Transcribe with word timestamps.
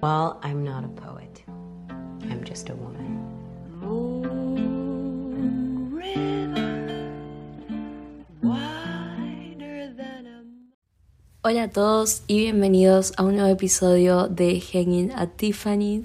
Well, 0.00 0.38
I'm 0.44 0.62
not 0.62 0.84
a 0.84 0.88
poet. 0.88 1.42
I'm 2.30 2.44
just 2.44 2.70
a 2.70 2.74
woman. 2.74 3.18
Hola 11.42 11.64
a 11.64 11.68
todos 11.68 12.22
y 12.28 12.38
bienvenidos 12.42 13.12
a 13.16 13.24
un 13.24 13.34
nuevo 13.34 13.50
episodio 13.50 14.28
de 14.28 14.60
Hanging 14.60 15.10
at 15.16 15.30
Tiffany's. 15.36 16.04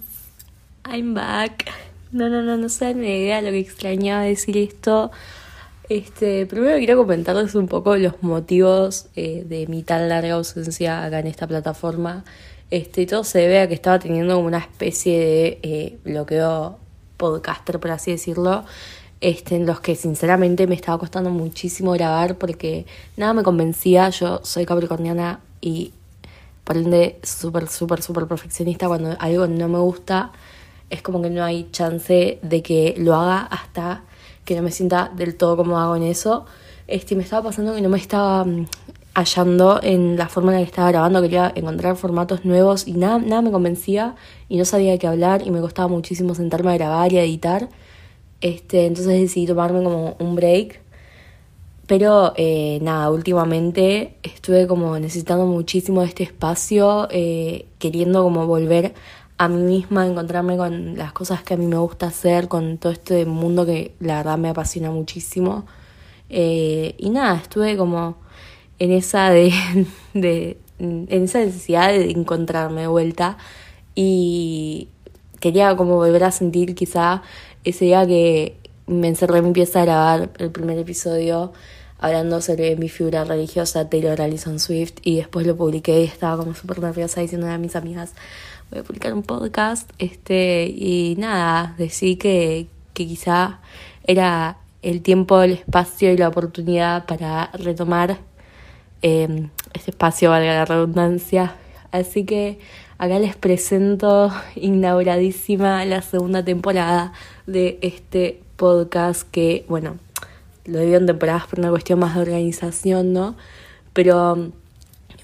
I'm 0.86 1.14
back. 1.14 1.70
No, 2.12 2.30
no, 2.30 2.42
no, 2.42 2.58
no 2.58 2.70
se 2.70 2.86
dan 2.86 3.04
idea 3.04 3.44
lo 3.44 3.52
que 3.52 3.60
extrañaba 3.60 4.24
decir 4.24 4.58
esto. 4.58 5.12
Este, 5.90 6.48
primero 6.48 6.78
quiero 6.78 6.98
comentarles 6.98 7.54
un 7.54 7.68
poco 7.68 7.96
los 7.98 8.24
motivos 8.24 9.06
eh, 9.16 9.44
de 9.46 9.68
mi 9.68 9.84
tan 9.84 10.10
larga 10.10 10.34
ausencia 10.34 11.04
acá 11.04 11.20
en 11.20 11.28
esta 11.28 11.46
plataforma. 11.46 12.24
Este, 12.74 13.06
todo 13.06 13.24
se 13.24 13.38
debe 13.38 13.60
a 13.60 13.68
que 13.68 13.76
estaba 13.76 14.00
teniendo 14.00 14.40
una 14.40 14.58
especie 14.58 15.20
de 15.20 15.60
eh, 15.62 16.00
bloqueo 16.04 16.80
podcaster, 17.18 17.80
por 17.80 17.92
así 17.92 18.10
decirlo, 18.10 18.64
este, 19.22 19.58
en 19.58 19.68
los 19.68 19.80
que 19.80 19.94
sinceramente 19.94 20.66
me 20.66 20.74
estaba 20.74 20.98
costando 20.98 21.30
muchísimo 21.30 21.92
grabar 21.92 22.40
porque 22.40 22.88
nada 23.16 23.34
me 23.34 23.44
convencía. 23.44 24.10
Yo 24.10 24.40
soy 24.42 24.66
capricorniana 24.66 25.40
y 25.62 25.94
por 26.64 26.78
ende 26.78 27.20
súper, 27.22 27.70
súper, 27.70 28.02
súper 28.02 28.26
perfeccionista. 28.26 28.88
Cuando 28.88 29.16
algo 29.20 29.46
no 29.46 29.68
me 29.68 29.78
gusta, 29.78 30.32
es 30.90 31.04
como 31.04 31.22
que 31.22 31.30
no 31.30 31.44
hay 31.44 31.70
chance 31.70 32.40
de 32.42 32.64
que 32.64 32.96
lo 32.98 33.14
haga 33.14 33.42
hasta 33.52 34.02
que 34.46 34.56
no 34.56 34.64
me 34.64 34.72
sienta 34.72 35.12
del 35.16 35.36
todo 35.36 35.58
como 35.58 35.80
hago 35.80 35.96
en 35.96 36.02
eso. 36.02 36.48
Este, 36.88 37.16
me 37.16 37.22
estaba 37.22 37.44
pasando 37.44 37.76
que 37.76 37.82
no 37.82 37.90
me 37.90 38.00
estaba 38.00 38.44
mm, 38.44 38.66
hallando 39.14 39.80
en 39.84 40.18
la 40.18 40.28
forma 40.28 40.52
en 40.52 40.60
la 40.60 40.64
que 40.64 40.70
estaba 40.70 40.92
grabando, 40.92 41.22
quería 41.22 41.52
encontrar 41.56 41.96
formatos 41.96 42.46
nuevos 42.46 42.88
y 42.88 42.94
nada, 42.94 43.20
nada 43.20 43.42
me 43.42 43.52
convencía 43.52 44.16
y 44.50 44.58
no 44.58 44.66
sabía 44.66 44.98
qué 44.98 45.08
hablar 45.08 45.46
y 45.46 45.52
me 45.52 45.62
costaba 45.62 45.88
muchísimo 45.88 46.36
sentarme 46.36 46.72
a 46.72 46.78
grabar 46.78 47.14
y 47.14 47.18
a 47.18 47.24
editar. 47.24 47.70
Este, 48.42 48.86
entonces 48.88 49.22
decidí 49.22 49.48
tomarme 49.48 49.84
como 49.84 50.16
un 50.20 50.36
break. 50.36 50.82
Pero 51.88 52.34
eh, 52.38 52.80
nada, 52.82 53.10
últimamente 53.12 54.16
estuve 54.24 54.68
como 54.68 54.98
necesitando 55.00 55.46
muchísimo 55.46 56.02
de 56.02 56.08
este 56.08 56.24
espacio, 56.24 57.08
eh, 57.12 57.68
queriendo 57.78 58.24
como 58.24 58.48
volver 58.48 58.94
a 59.38 59.48
mí 59.50 59.62
misma, 59.62 60.08
encontrarme 60.08 60.58
con 60.58 60.98
las 60.98 61.12
cosas 61.12 61.44
que 61.44 61.56
a 61.56 61.58
mí 61.58 61.68
me 61.68 61.78
gusta 61.78 62.08
hacer, 62.08 62.48
con 62.48 62.78
todo 62.78 62.94
este 62.94 63.26
mundo 63.26 63.66
que 63.66 63.96
la 64.00 64.18
verdad 64.18 64.38
me 64.38 64.50
apasiona 64.50 64.92
muchísimo. 64.92 65.66
Eh, 66.30 66.96
y 66.98 67.10
nada, 67.10 67.36
estuve 67.36 67.78
como 67.78 68.23
en 68.80 68.92
esa 68.92 69.30
de, 69.30 69.52
de, 70.14 70.58
en 70.80 71.08
esa 71.10 71.40
necesidad 71.40 71.90
de 71.90 72.12
encontrarme 72.12 72.82
de 72.82 72.88
vuelta 72.88 73.38
y 73.96 74.90
quería 75.40 75.76
como 75.76 75.96
volver 75.96 76.24
a 76.24 76.32
sentir 76.32 76.76
quizá 76.76 77.22
ese 77.64 77.86
día 77.86 78.06
que 78.06 78.58
me 78.88 79.08
encerré 79.08 79.40
en 79.40 79.46
mi 79.46 79.52
pieza 79.52 79.82
a 79.82 79.86
grabar 79.86 80.30
el 80.38 80.52
primer 80.52 80.78
episodio 80.78 81.54
hablando 82.00 82.42
sobre 82.42 82.76
mi 82.76 82.90
figura 82.90 83.24
religiosa 83.24 83.90
Taylor 83.90 84.22
Allison 84.22 84.60
Swift 84.60 84.96
y 85.04 85.18
después 85.18 85.48
lo 85.48 85.56
publiqué 85.56 86.02
y 86.02 86.06
estaba 86.06 86.38
como 86.38 86.54
súper 86.54 86.80
nerviosa 86.80 87.22
diciendo 87.22 87.48
a 87.48 87.58
mis 87.58 87.76
amigas 87.76 88.14
voy 88.70 88.80
a 88.80 88.84
publicar 88.84 89.14
un 89.14 89.24
podcast 89.24 89.90
este 90.00 90.66
y 90.66 91.16
nada 91.18 91.76
decidí 91.78 92.18
que, 92.18 92.68
que 92.94 93.08
quizá 93.08 93.62
era 94.06 94.58
el 94.82 95.02
tiempo, 95.02 95.42
el 95.42 95.54
espacio 95.54 96.12
y 96.12 96.18
la 96.18 96.28
oportunidad 96.28 97.06
para 97.06 97.50
retomar 97.54 98.20
eh, 99.04 99.50
este 99.74 99.92
espacio, 99.92 100.32
valga 100.32 100.54
la 100.54 100.66
redundancia. 100.66 101.56
Así 101.92 102.26
que 102.26 102.58
acá 102.98 103.20
les 103.20 103.36
presento 103.36 104.32
inauguradísima 104.56 105.86
la 105.86 106.02
segunda 106.02 106.44
temporada 106.44 107.14
de 107.46 107.78
este 107.82 108.42
podcast 108.56 109.30
que, 109.30 109.66
bueno, 109.68 109.98
lo 110.66 110.80
divido 110.80 110.98
en 110.98 111.06
temporadas 111.06 111.48
por 111.48 111.60
una 111.60 111.70
cuestión 111.70 112.00
más 112.00 112.16
de 112.16 112.22
organización, 112.22 113.14
¿no? 113.14 113.36
Pero 113.92 114.34
um, 114.34 114.52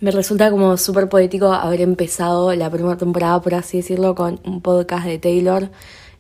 me 0.02 0.12
resulta 0.12 0.52
como 0.52 0.78
súper 0.78 1.10
poético 1.10 1.54
haber 1.54 1.82
empezado 1.82 2.54
la 2.56 2.70
primera 2.70 2.98
temporada, 2.98 3.42
por 3.42 3.56
así 3.56 3.78
decirlo, 3.78 4.14
con 4.14 4.40
un 4.46 4.62
podcast 4.62 5.06
de 5.06 5.18
Taylor 5.18 5.70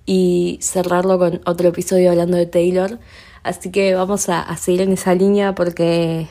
y 0.05 0.59
cerrarlo 0.61 1.19
con 1.19 1.41
otro 1.45 1.69
episodio 1.69 2.09
hablando 2.09 2.37
de 2.37 2.45
Taylor. 2.45 2.99
Así 3.43 3.71
que 3.71 3.95
vamos 3.95 4.29
a, 4.29 4.41
a 4.41 4.57
seguir 4.57 4.81
en 4.81 4.93
esa 4.93 5.13
línea 5.13 5.55
porque 5.55 6.27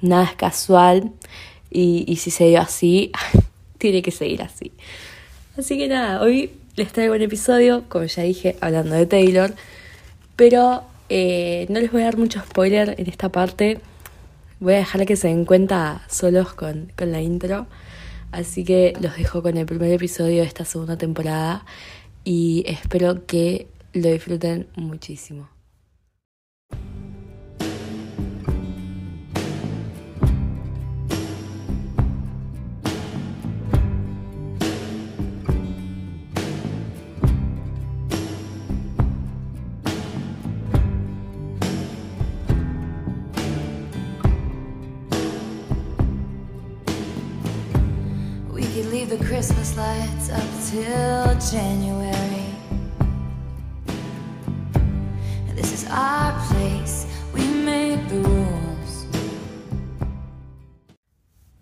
nada 0.00 0.24
es 0.24 0.36
casual 0.36 1.12
y, 1.70 2.04
y 2.06 2.16
si 2.16 2.30
se 2.30 2.48
dio 2.48 2.60
así, 2.60 3.12
tiene 3.78 4.02
que 4.02 4.10
seguir 4.10 4.42
así. 4.42 4.72
Así 5.58 5.78
que 5.78 5.88
nada, 5.88 6.20
hoy 6.20 6.50
les 6.76 6.92
traigo 6.92 7.14
un 7.14 7.22
episodio, 7.22 7.84
como 7.88 8.04
ya 8.04 8.22
dije, 8.22 8.56
hablando 8.60 8.94
de 8.94 9.06
Taylor, 9.06 9.54
pero 10.36 10.84
eh, 11.08 11.66
no 11.70 11.80
les 11.80 11.90
voy 11.90 12.02
a 12.02 12.04
dar 12.06 12.18
mucho 12.18 12.40
spoiler 12.40 12.94
en 12.98 13.08
esta 13.08 13.30
parte. 13.30 13.80
Voy 14.60 14.74
a 14.74 14.78
dejar 14.78 15.06
que 15.06 15.16
se 15.16 15.28
den 15.28 15.44
cuenta 15.44 16.04
solos 16.08 16.52
con, 16.52 16.92
con 16.96 17.12
la 17.12 17.22
intro. 17.22 17.66
Así 18.32 18.64
que 18.64 18.92
los 19.00 19.16
dejo 19.16 19.42
con 19.42 19.56
el 19.56 19.66
primer 19.66 19.92
episodio 19.92 20.42
de 20.42 20.46
esta 20.46 20.64
segunda 20.64 20.98
temporada 20.98 21.64
y 22.24 22.64
espero 22.66 23.24
que 23.26 23.68
lo 23.92 24.10
disfruten 24.10 24.66
muchísimo. 24.76 25.55
Christmas 49.36 49.76
lights 49.76 50.30
up 50.30 50.48
till 50.70 51.36
January. 51.52 52.46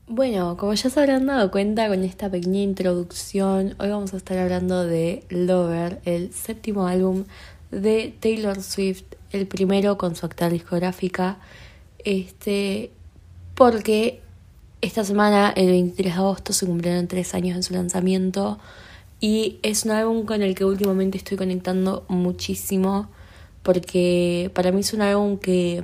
Bueno, 0.06 0.56
como 0.56 0.74
ya 0.74 0.88
se 0.88 1.00
habrán 1.00 1.26
dado 1.26 1.50
cuenta 1.50 1.88
con 1.88 2.04
esta 2.04 2.30
pequeña 2.30 2.60
introducción, 2.60 3.74
hoy 3.80 3.88
vamos 3.88 4.14
a 4.14 4.18
estar 4.18 4.38
hablando 4.38 4.86
de 4.86 5.24
Lover, 5.28 6.00
el 6.04 6.32
séptimo 6.32 6.86
álbum 6.86 7.24
de 7.72 8.14
Taylor 8.20 8.62
Swift, 8.62 9.02
el 9.32 9.48
primero 9.48 9.98
con 9.98 10.14
su 10.14 10.26
actual 10.26 10.52
discográfica. 10.52 11.38
Este, 11.98 12.92
porque 13.56 14.22
esta 14.84 15.02
semana, 15.02 15.52
el 15.56 15.68
23 15.68 16.14
de 16.14 16.20
agosto, 16.20 16.52
se 16.52 16.66
cumplieron 16.66 17.08
tres 17.08 17.34
años 17.34 17.56
de 17.56 17.62
su 17.62 17.72
lanzamiento 17.72 18.58
y 19.18 19.58
es 19.62 19.86
un 19.86 19.92
álbum 19.92 20.26
con 20.26 20.42
el 20.42 20.54
que 20.54 20.66
últimamente 20.66 21.16
estoy 21.16 21.38
conectando 21.38 22.04
muchísimo 22.08 23.08
porque 23.62 24.50
para 24.54 24.72
mí 24.72 24.80
es 24.80 24.92
un 24.92 25.00
álbum 25.00 25.38
que 25.38 25.82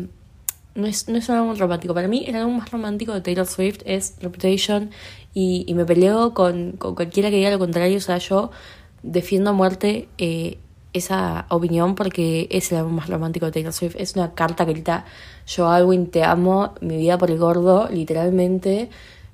no 0.75 0.87
es, 0.87 1.09
no 1.09 1.17
es 1.17 1.29
un 1.31 1.37
álbum 1.37 1.57
romántico. 1.57 1.95
Para 1.95 2.09
mí 2.09 2.25
el 2.27 2.37
álbum 2.37 2.59
más 2.59 2.71
romántico 2.71 3.15
de 3.15 3.23
Taylor 3.23 3.47
Swift 3.47 3.81
es 3.87 4.17
Reputation 4.21 4.91
y, 5.33 5.65
y 5.67 5.73
me 5.73 5.87
peleo 5.87 6.35
con, 6.35 6.73
con 6.73 6.95
cualquiera 6.95 7.31
que 7.31 7.37
diga 7.37 7.51
lo 7.51 7.59
contrario. 7.59 7.97
O 7.97 8.03
sea, 8.03 8.19
yo 8.19 8.51
defiendo 9.03 9.51
a 9.51 9.53
muerte 9.55 10.09
eh, 10.19 10.59
esa 10.93 11.47
opinión 11.49 11.95
porque 11.95 12.49
es 12.51 12.73
el 12.73 12.79
álbum 12.79 12.95
más 12.95 13.09
romántico 13.09 13.47
de 13.47 13.53
Taylor 13.53 13.73
Swift. 13.73 13.97
Es 13.99 14.17
una 14.17 14.35
carta 14.35 14.67
que 14.67 14.73
grita 14.73 15.05
yo 15.47 15.69
Alwyn 15.69 16.11
te 16.11 16.23
amo, 16.25 16.75
mi 16.81 16.97
vida 16.97 17.19
por 17.19 17.31
el 17.31 17.39
gordo, 17.39 17.89
literalmente. 17.91 18.91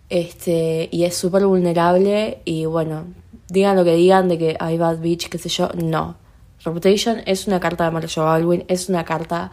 Este, 0.08 0.88
y 0.92 1.04
es 1.04 1.16
súper 1.16 1.46
vulnerable 1.46 2.38
y 2.44 2.64
bueno, 2.64 3.06
digan 3.48 3.76
lo 3.76 3.84
que 3.84 3.94
digan 3.96 4.28
de 4.28 4.38
que 4.38 4.56
hay 4.60 4.78
bad 4.78 4.98
bitch, 4.98 5.28
qué 5.28 5.38
sé 5.38 5.48
yo, 5.48 5.68
no. 5.74 6.16
Reputation 6.64 7.22
es 7.26 7.46
una 7.46 7.60
carta 7.60 7.84
de 7.84 7.88
amor 7.88 8.04
a 8.04 8.08
Joe 8.08 8.28
Alwyn, 8.28 8.64
es 8.68 8.88
una 8.88 9.04
carta 9.04 9.50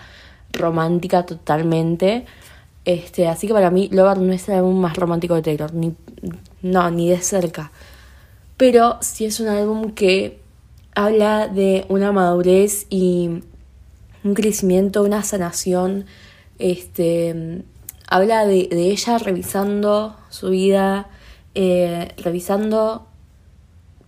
romántica 0.52 1.26
totalmente. 1.26 2.26
Este, 2.86 3.28
así 3.28 3.48
que 3.48 3.54
para 3.54 3.72
mí 3.72 3.90
Lover 3.92 4.18
no 4.18 4.34
es 4.34 4.48
el 4.50 4.56
álbum 4.56 4.80
más 4.80 4.96
romántico 4.98 5.36
de 5.36 5.42
Taylor, 5.42 5.74
ni, 5.74 5.96
no, 6.62 6.90
ni 6.92 7.10
de 7.10 7.20
cerca. 7.20 7.72
Pero 8.58 8.98
sí 9.02 9.26
es 9.26 9.40
un 9.40 9.48
álbum 9.48 9.92
que 9.92 10.43
habla 10.96 11.48
de 11.48 11.86
una 11.90 12.12
madurez 12.12 12.86
y 12.90 13.42
un 14.24 14.34
crecimiento, 14.34 15.04
una 15.04 15.24
sanación. 15.24 16.06
Este, 16.60 17.64
habla 18.08 18.46
de, 18.46 18.68
de 18.70 18.92
ella 18.92 19.18
revisando 19.18 20.16
su 20.30 20.50
vida, 20.50 21.10
eh, 21.56 22.10
revisando, 22.18 23.08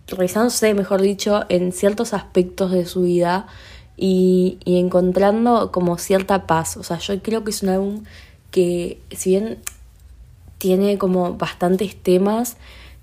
revisándose, 0.06 0.74
mejor 0.74 1.00
dicho, 1.00 1.44
en 1.48 1.72
ciertos 1.72 2.14
aspectos 2.14 2.72
de 2.72 2.86
su 2.86 3.02
vida 3.02 3.46
y, 3.96 4.58
y 4.64 4.78
encontrando 4.78 5.72
como 5.72 5.98
cierta 5.98 6.46
paz. 6.46 6.76
O 6.76 6.82
sea, 6.82 6.98
yo 6.98 7.20
creo 7.22 7.44
que 7.44 7.50
es 7.50 7.62
un 7.62 7.68
álbum 7.70 8.04
que, 8.50 9.00
si 9.10 9.30
bien 9.30 9.58
tiene 10.58 10.98
como 10.98 11.34
bastantes 11.34 11.96
temas 11.96 12.56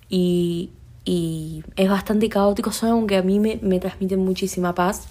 y, 0.10 0.70
y 1.06 1.64
es 1.76 1.90
bastante 1.90 2.30
caótico, 2.30 2.72
son 2.72 2.90
algo 2.90 3.08
que 3.08 3.18
a 3.18 3.22
mí 3.22 3.40
me, 3.40 3.60
me 3.62 3.80
transmite 3.80 4.18
muchísima 4.18 4.74
paz 4.74 5.08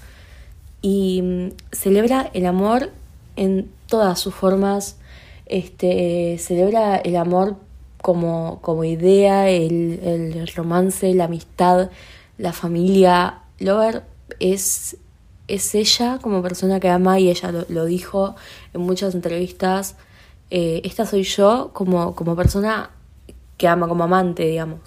y 0.81 1.21
mm, 1.23 1.49
celebra 1.73 2.31
el 2.33 2.47
amor 2.47 2.91
en 3.37 3.71
todas 3.87 4.19
sus 4.19 4.35
formas, 4.35 4.97
este, 5.47 6.37
celebra 6.39 6.97
el 6.97 7.17
amor 7.17 7.57
como, 8.01 8.59
como 8.63 8.85
idea, 8.85 9.49
el, 9.49 10.01
el 10.03 10.49
romance, 10.49 11.15
la 11.15 11.25
amistad, 11.25 11.91
la 12.37 12.53
familia. 12.53 13.39
Lover 13.59 14.03
es, 14.41 14.97
es 15.47 15.75
ella 15.75 16.19
como 16.21 16.43
persona 16.43 16.81
que 16.81 16.91
ama 16.91 17.21
y 17.21 17.31
ella 17.31 17.53
lo, 17.53 17.65
lo 17.69 17.85
dijo 17.85 18.35
en 18.75 18.81
muchas 18.81 19.15
entrevistas. 19.15 19.97
Eh, 20.51 20.83
esta 20.85 21.07
soy 21.07 21.23
yo 21.23 21.71
como, 21.73 22.15
como 22.15 22.37
persona 22.37 22.91
que 23.57 23.69
ama, 23.69 23.89
como 23.89 24.05
amante, 24.05 24.45
digamos. 24.45 24.81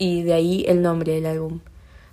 Y 0.00 0.22
de 0.22 0.32
ahí 0.32 0.64
el 0.66 0.80
nombre 0.80 1.12
del 1.12 1.26
álbum. 1.26 1.60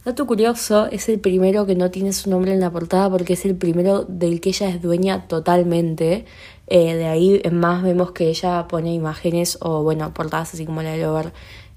Dato 0.04 0.28
curioso, 0.28 0.88
es 0.88 1.08
el 1.08 1.22
primero 1.22 1.66
que 1.66 1.76
no 1.76 1.90
tiene 1.90 2.12
su 2.12 2.30
nombre 2.30 2.54
en 2.54 2.60
la 2.60 2.70
portada 2.70 3.10
porque 3.10 3.34
es 3.34 3.46
el 3.46 3.56
primero 3.56 4.04
del 4.04 4.42
que 4.42 4.50
ella 4.50 4.68
es 4.68 4.82
dueña 4.82 5.26
totalmente. 5.28 6.26
Eh, 6.68 6.96
de 6.96 7.06
ahí 7.08 7.42
en 7.46 7.58
más 7.58 7.84
vemos 7.84 8.12
que 8.12 8.28
ella 8.28 8.68
pone 8.68 8.94
imágenes 8.94 9.58
o 9.62 9.84
bueno, 9.84 10.14
portadas 10.14 10.54
así 10.54 10.66
como 10.66 10.84
la 10.84 10.92
de 10.92 11.02
Lover 11.02 11.32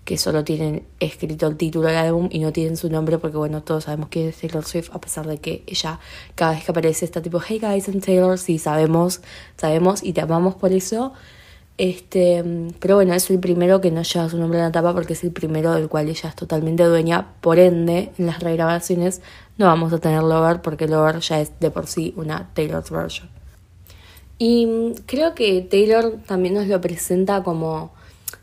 que 0.04 0.18
solo 0.18 0.42
tienen 0.42 0.84
escrito 0.98 1.46
el 1.46 1.56
título 1.56 1.86
del 1.86 1.96
álbum 1.96 2.28
y 2.32 2.40
no 2.40 2.52
tienen 2.52 2.76
su 2.76 2.90
nombre 2.90 3.18
porque 3.18 3.36
bueno, 3.36 3.62
todos 3.62 3.84
sabemos 3.84 4.08
que 4.08 4.30
es 4.30 4.40
Taylor 4.40 4.64
Swift 4.64 4.90
a 4.92 5.00
pesar 5.00 5.28
de 5.28 5.38
que 5.38 5.62
ella 5.68 6.00
cada 6.34 6.52
vez 6.52 6.64
que 6.64 6.72
aparece 6.72 7.04
está 7.04 7.22
tipo 7.22 7.40
Hey 7.40 7.60
guys, 7.62 7.86
I'm 7.86 8.00
Taylor, 8.00 8.36
sí 8.36 8.58
sabemos, 8.58 9.20
sabemos 9.56 10.02
y 10.02 10.12
te 10.12 10.20
amamos 10.20 10.56
por 10.56 10.72
eso. 10.72 11.12
Este, 11.82 12.44
pero 12.78 12.96
bueno, 12.96 13.14
es 13.14 13.30
el 13.30 13.40
primero 13.40 13.80
que 13.80 13.90
no 13.90 14.02
lleva 14.02 14.28
su 14.28 14.36
nombre 14.36 14.58
en 14.58 14.66
la 14.66 14.70
tapa 14.70 14.92
porque 14.92 15.14
es 15.14 15.24
el 15.24 15.32
primero 15.32 15.72
del 15.72 15.88
cual 15.88 16.10
ella 16.10 16.28
es 16.28 16.36
totalmente 16.36 16.82
dueña. 16.84 17.32
Por 17.40 17.58
ende, 17.58 18.12
en 18.18 18.26
las 18.26 18.40
regrabaciones 18.40 19.22
no 19.56 19.64
vamos 19.64 19.90
a 19.94 19.98
tener 19.98 20.22
Lover 20.22 20.60
porque 20.60 20.86
Lover 20.86 21.20
ya 21.20 21.40
es 21.40 21.58
de 21.58 21.70
por 21.70 21.86
sí 21.86 22.12
una 22.18 22.50
Taylor's 22.52 22.90
version. 22.90 23.30
Y 24.36 24.66
mm, 24.66 24.94
creo 25.06 25.34
que 25.34 25.62
Taylor 25.62 26.18
también 26.26 26.52
nos 26.52 26.66
lo 26.66 26.82
presenta 26.82 27.42
como 27.42 27.94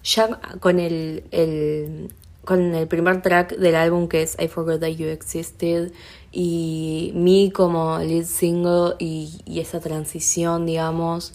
ya 0.04 0.40
con 0.60 0.80
el, 0.80 1.24
el, 1.30 2.12
con 2.44 2.74
el 2.74 2.88
primer 2.88 3.22
track 3.22 3.56
del 3.58 3.76
álbum 3.76 4.08
que 4.08 4.24
es 4.24 4.36
I 4.40 4.48
Forgot 4.48 4.80
That 4.80 4.96
You 4.96 5.10
Existed 5.10 5.92
y 6.32 7.12
Me 7.14 7.52
como 7.54 8.00
lead 8.00 8.26
single 8.26 8.96
y, 8.98 9.42
y 9.46 9.60
esa 9.60 9.80
transición, 9.80 10.66
digamos, 10.66 11.34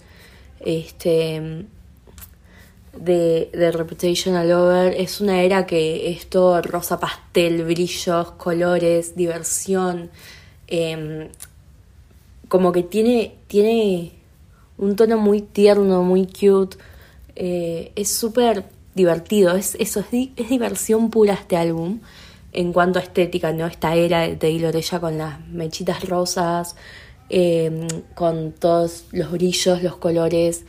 este 0.59 1.65
de, 2.97 3.49
de 3.51 3.71
Reputation 3.71 4.35
a 4.35 4.43
Lover 4.43 4.93
es 4.95 5.19
una 5.19 5.41
era 5.41 5.65
que 5.65 6.11
es 6.11 6.27
todo 6.27 6.61
rosa 6.61 6.99
pastel, 6.99 7.63
brillos, 7.63 8.31
colores, 8.31 9.15
diversión. 9.15 10.11
Eh, 10.67 11.29
como 12.47 12.71
que 12.71 12.83
tiene, 12.83 13.35
tiene 13.47 14.11
un 14.77 14.95
tono 14.95 15.17
muy 15.17 15.41
tierno, 15.41 16.03
muy 16.03 16.27
cute. 16.27 16.77
Eh, 17.35 17.91
es 17.95 18.11
súper 18.11 18.65
divertido. 18.93 19.55
Es, 19.55 19.75
eso 19.79 20.01
es, 20.01 20.29
es, 20.35 20.49
diversión 20.49 21.09
pura 21.09 21.33
este 21.33 21.57
álbum. 21.57 21.99
En 22.51 22.71
cuanto 22.71 22.99
a 22.99 23.01
estética, 23.01 23.51
¿no? 23.51 23.65
Esta 23.65 23.95
era 23.95 24.21
de 24.21 24.35
Taylor, 24.35 24.75
ella 24.75 24.99
con 24.99 25.17
las 25.17 25.39
mechitas 25.47 26.07
rosas, 26.07 26.75
eh, 27.31 27.87
con 28.13 28.51
todos 28.51 29.05
los 29.11 29.31
brillos, 29.31 29.81
los 29.81 29.97
colores 29.97 30.63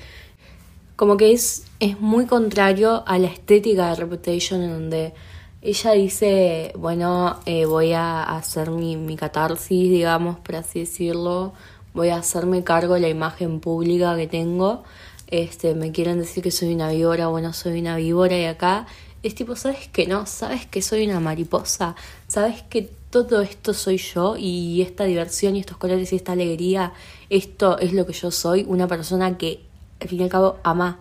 como 0.97 1.17
que 1.17 1.33
es, 1.33 1.65
es 1.81 2.01
muy 2.01 2.27
contrario 2.27 3.03
a 3.07 3.19
la 3.19 3.27
estética 3.27 3.91
de 3.91 3.97
Reputation 3.97 4.63
en 4.63 4.71
donde 4.71 5.15
ella 5.63 5.93
dice, 5.93 6.73
bueno, 6.77 7.41
eh, 7.47 7.65
voy 7.65 7.93
a 7.93 8.23
hacer 8.23 8.71
mi, 8.71 8.97
mi 8.97 9.17
catarsis, 9.17 9.91
digamos, 9.91 10.39
por 10.39 10.57
así 10.57 10.81
decirlo, 10.81 11.53
voy 11.95 12.11
a 12.11 12.17
hacerme 12.17 12.63
cargo 12.63 12.95
de 12.95 13.01
la 13.01 13.09
imagen 13.09 13.61
pública 13.61 14.15
que 14.17 14.27
tengo, 14.27 14.85
este, 15.29 15.75
me 15.75 15.91
quieren 15.91 16.19
decir 16.19 16.43
que 16.43 16.51
soy 16.51 16.75
una 16.75 16.91
víbora, 16.91 17.29
bueno, 17.29 17.53
soy 17.53 17.81
una 17.81 17.97
víbora 17.97 18.39
y 18.39 18.45
acá 18.45 18.87
es 19.23 19.35
tipo, 19.35 19.57
¿sabes 19.57 19.89
que 19.89 20.07
no? 20.07 20.27
¿Sabes 20.27 20.67
que 20.67 20.83
soy 20.83 21.07
una 21.07 21.19
mariposa? 21.19 21.97
¿Sabes 22.29 22.63
que 22.63 22.91
todo 23.09 23.41
esto 23.41 23.73
soy 23.73 23.97
yo 23.97 24.37
y 24.37 24.83
esta 24.83 25.05
diversión 25.05 25.57
y 25.57 25.61
estos 25.61 25.79
colores 25.79 26.13
y 26.13 26.17
esta 26.17 26.33
alegría, 26.33 26.93
esto 27.31 27.79
es 27.79 27.95
lo 27.95 28.05
que 28.07 28.13
yo 28.13 28.31
soy, 28.31 28.67
una 28.69 28.87
persona 28.87 29.39
que 29.39 29.61
al 30.05 30.11
fin 30.11 30.21
y 30.21 30.23
al 30.25 30.29
cabo 30.29 30.59
ama 30.63 31.01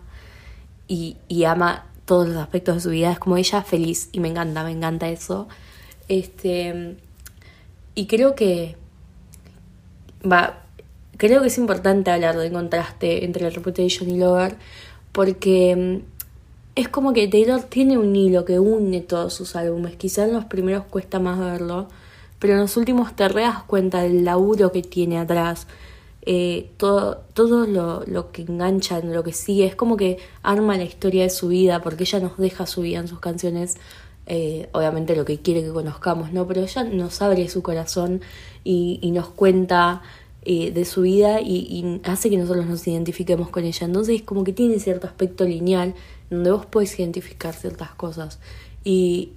y, 0.88 1.18
ama 1.46 1.86
todos 2.06 2.28
los 2.28 2.38
aspectos 2.38 2.76
de 2.76 2.82
su 2.82 2.90
vida. 2.90 3.12
Es 3.12 3.20
como 3.20 3.38
ella 3.38 3.62
feliz 3.62 4.10
y 4.12 4.20
me 4.20 4.30
encanta, 4.30 4.64
me 4.64 4.72
encanta 4.72 5.10
eso. 5.10 5.48
Este, 6.08 6.98
y 7.96 8.08
creo 8.08 8.36
que 8.36 8.76
va, 10.30 10.64
creo 11.18 11.42
que 11.42 11.48
es 11.48 11.58
importante 11.58 12.12
hablar 12.12 12.38
del 12.38 12.52
contraste 12.52 13.26
entre 13.26 13.50
Reputation 13.50 14.10
y 14.10 14.18
Lover 14.18 14.58
porque 15.12 15.76
mm, 15.76 16.14
es 16.76 16.88
como 16.90 17.14
que 17.14 17.28
Taylor 17.28 17.62
tiene 17.64 17.98
un 17.98 18.16
hilo 18.16 18.46
que 18.46 18.60
une 18.60 19.02
todos 19.02 19.34
sus 19.34 19.56
álbumes. 19.56 19.96
Quizás 19.96 20.28
en 20.28 20.34
los 20.34 20.46
primeros 20.46 20.86
cuesta 20.86 21.20
más 21.20 21.40
verlo, 21.40 21.88
pero 22.40 22.54
en 22.54 22.60
los 22.60 22.78
últimos 22.78 23.16
te 23.16 23.28
das 23.28 23.64
cuenta 23.64 24.02
del 24.02 24.26
laburo 24.26 24.72
que 24.72 24.82
tiene 24.82 25.20
atrás, 25.20 25.68
eh, 26.26 26.70
todo, 26.78 27.22
todo 27.34 27.68
lo, 27.68 28.04
lo, 28.06 28.32
que 28.32 28.44
engancha, 28.44 29.00
lo 29.02 29.24
que 29.24 29.34
sigue, 29.34 29.66
es 29.66 29.76
como 29.76 29.98
que 29.98 30.20
arma 30.42 30.78
la 30.78 30.86
historia 30.86 31.24
de 31.24 31.30
su 31.30 31.50
vida, 31.50 31.82
porque 31.82 32.04
ella 32.04 32.22
nos 32.22 32.38
deja 32.38 32.66
su 32.66 32.82
vida 32.82 33.00
en 33.00 33.10
sus 33.10 33.20
canciones, 33.20 33.76
eh, 34.26 34.70
obviamente 34.72 35.18
lo 35.18 35.26
que 35.26 35.40
quiere 35.40 35.64
que 35.64 35.72
conozcamos, 35.72 36.32
¿no? 36.32 36.48
Pero 36.48 36.62
ella 36.62 36.86
nos 36.86 37.22
abre 37.22 37.50
su 37.50 37.62
corazón 37.62 38.22
y, 38.64 39.00
nos 39.12 39.28
cuenta 39.28 40.02
eh, 40.44 40.72
de 40.72 40.86
su 40.86 41.02
vida 41.02 41.42
y, 41.42 42.00
hace 42.06 42.30
que 42.30 42.38
nosotros 42.38 42.68
nos 42.68 42.88
identifiquemos 42.88 43.50
con 43.50 43.66
ella. 43.66 43.86
Entonces 43.86 44.22
como 44.22 44.46
que 44.46 44.54
tiene 44.54 44.80
cierto 44.80 45.08
aspecto 45.08 45.44
lineal 45.44 45.94
donde 46.30 46.52
vos 46.52 46.66
podés 46.66 46.98
identificar 46.98 47.54
ciertas 47.54 47.92
cosas. 47.96 48.40
Y, 48.86 49.32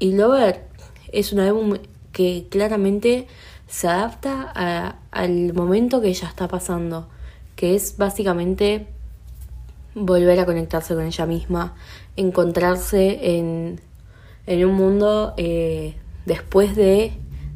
y 0.00 0.12
Lover 0.12 0.64
es 1.12 1.32
un 1.32 1.38
álbum 1.38 1.76
que 2.10 2.46
claramente 2.50 3.28
se 3.74 3.88
adapta 3.88 4.52
a, 4.54 4.94
al 5.10 5.52
momento 5.52 6.00
que 6.00 6.06
ella 6.06 6.28
está 6.28 6.46
pasando, 6.46 7.08
que 7.56 7.74
es 7.74 7.96
básicamente 7.96 8.86
volver 9.96 10.38
a 10.38 10.46
conectarse 10.46 10.94
con 10.94 11.04
ella 11.04 11.26
misma, 11.26 11.74
encontrarse 12.14 13.36
en, 13.36 13.80
en 14.46 14.64
un 14.64 14.74
mundo 14.76 15.34
eh, 15.38 15.96
después 16.24 16.76
de, 16.76 17.14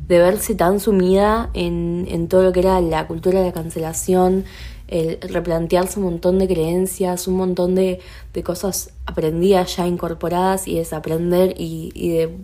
de, 0.08 0.18
verse 0.18 0.56
tan 0.56 0.80
sumida 0.80 1.50
en, 1.54 2.06
en, 2.10 2.26
todo 2.26 2.42
lo 2.42 2.52
que 2.52 2.60
era 2.60 2.80
la 2.80 3.06
cultura 3.06 3.38
de 3.38 3.46
la 3.46 3.52
cancelación, 3.52 4.44
el 4.88 5.20
replantearse 5.20 6.00
un 6.00 6.06
montón 6.06 6.40
de 6.40 6.48
creencias, 6.48 7.28
un 7.28 7.36
montón 7.36 7.76
de, 7.76 8.00
de 8.32 8.42
cosas 8.42 8.90
aprendidas 9.06 9.76
ya 9.76 9.86
incorporadas 9.86 10.66
y 10.66 10.78
desaprender 10.78 11.54
y, 11.56 11.92
y 11.94 12.08
de 12.10 12.36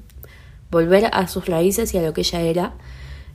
volver 0.70 1.10
a 1.12 1.26
sus 1.26 1.46
raíces 1.46 1.92
y 1.92 1.98
a 1.98 2.02
lo 2.02 2.12
que 2.14 2.20
ella 2.20 2.40
era. 2.40 2.74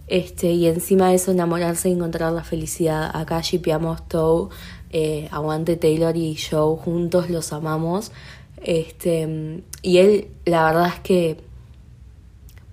Este, 0.09 0.47
y 0.47 0.65
encima 0.65 1.09
de 1.09 1.15
eso 1.15 1.31
enamorarse 1.31 1.87
y 1.87 1.93
encontrar 1.93 2.33
la 2.33 2.43
felicidad. 2.43 3.11
Acá 3.13 3.41
shipeamos 3.41 4.07
Toe, 4.07 4.49
eh, 4.89 5.29
Aguante 5.31 5.77
Taylor 5.77 6.17
y 6.17 6.35
Joe 6.35 6.77
juntos, 6.77 7.29
los 7.29 7.53
amamos. 7.53 8.11
Este, 8.57 9.61
y 9.83 9.97
él, 9.99 10.27
la 10.45 10.65
verdad 10.65 10.87
es 10.87 10.99
que 11.01 11.37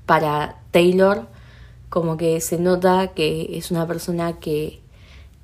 para 0.07 0.62
Taylor, 0.71 1.26
como 1.90 2.16
que 2.16 2.40
se 2.40 2.59
nota 2.59 3.09
que 3.09 3.59
es 3.59 3.71
una 3.71 3.87
persona 3.87 4.38
que, 4.40 4.81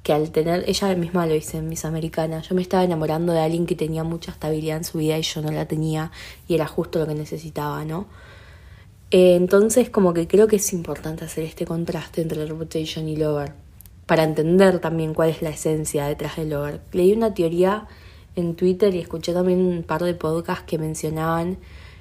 que 0.03 0.15
al 0.15 0.31
tener, 0.31 0.65
ella 0.67 0.95
misma 0.95 1.27
lo 1.27 1.35
dice 1.35 1.59
en 1.59 1.69
Miss 1.69 1.85
Americana, 1.85 2.41
yo 2.41 2.55
me 2.55 2.63
estaba 2.63 2.85
enamorando 2.85 3.35
de 3.35 3.41
alguien 3.41 3.67
que 3.67 3.77
tenía 3.77 4.03
mucha 4.03 4.33
estabilidad 4.33 4.79
en 4.79 4.85
su 4.85 4.97
vida 4.97 5.19
y 5.19 5.23
yo 5.23 5.43
no 5.43 5.53
la 5.53 5.67
tenía 5.67 6.11
y 6.49 6.55
era 6.55 6.67
justo 6.67 6.99
lo 6.99 7.07
que 7.07 7.15
necesitaba, 7.15 7.85
¿no? 7.85 8.07
Eh, 9.13 9.35
entonces 9.35 9.91
como 9.91 10.15
que 10.15 10.27
creo 10.27 10.49
que 10.49 10.57
es 10.57 10.73
importante 10.73 11.27
hacer 11.27 11.45
este 11.45 11.67
contraste 11.67 12.23
entre 12.23 12.47
Reputation 12.47 13.07
y 13.09 13.17
Lover 13.17 13.53
para 14.07 14.25
entender 14.25 14.79
también 14.81 15.13
cuál 15.13 15.29
es 15.29 15.43
la 15.43 15.51
esencia 15.51 16.07
detrás 16.07 16.37
de 16.37 16.47
Lover. 16.47 16.81
Leí 16.93 17.13
una 17.13 17.35
teoría 17.35 17.87
en 18.37 18.57
Twitter 18.57 18.95
y 18.95 19.01
escuché 19.01 19.35
también 19.35 19.61
un 19.61 19.83
par 19.83 20.03
de 20.03 20.15
podcasts 20.15 20.65
que 20.67 20.79
mencionaban 20.79 21.59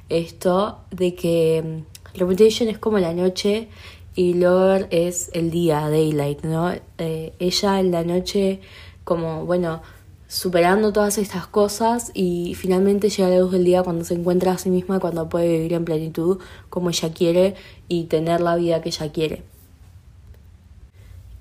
esto 0.08 0.80
de 0.89 1.13
que 1.13 1.62
mm, 1.62 2.18
Reputation 2.18 2.70
es 2.70 2.80
como 2.80 2.98
la 2.98 3.13
noche 3.13 3.68
y 4.15 4.34
Lover 4.36 4.88
es 4.91 5.32
el 5.34 5.51
día, 5.51 5.89
daylight, 5.89 6.44
¿no? 6.44 6.72
Eh, 6.98 7.34
ella 7.39 7.80
en 7.82 7.91
la 7.91 8.06
noche 8.06 8.62
como, 9.03 9.46
bueno, 9.46 9.82
superando 10.31 10.93
todas 10.93 11.17
estas 11.17 11.45
cosas 11.45 12.09
y 12.13 12.55
finalmente 12.55 13.09
llega 13.09 13.27
la 13.27 13.39
luz 13.39 13.51
del 13.51 13.65
día 13.65 13.83
cuando 13.83 14.05
se 14.05 14.13
encuentra 14.13 14.53
a 14.53 14.57
sí 14.57 14.69
misma, 14.69 15.01
cuando 15.01 15.27
puede 15.27 15.50
vivir 15.50 15.73
en 15.73 15.83
plenitud 15.83 16.39
como 16.69 16.89
ella 16.89 17.11
quiere 17.11 17.55
y 17.89 18.05
tener 18.05 18.39
la 18.39 18.55
vida 18.55 18.81
que 18.81 18.88
ella 18.88 19.11
quiere. 19.11 19.43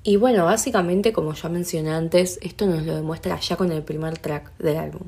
Y 0.03 0.17
bueno, 0.17 0.45
básicamente 0.45 1.13
como 1.13 1.35
ya 1.35 1.49
mencioné 1.49 1.93
antes, 1.93 2.41
esto 2.43 2.67
nos 2.67 2.85
lo 2.85 2.97
demuestra 2.97 3.39
ya 3.39 3.57
con 3.57 3.71
el 3.71 3.85
primer 3.85 4.19
track 4.19 4.57
del 4.59 4.77
álbum. 4.77 5.03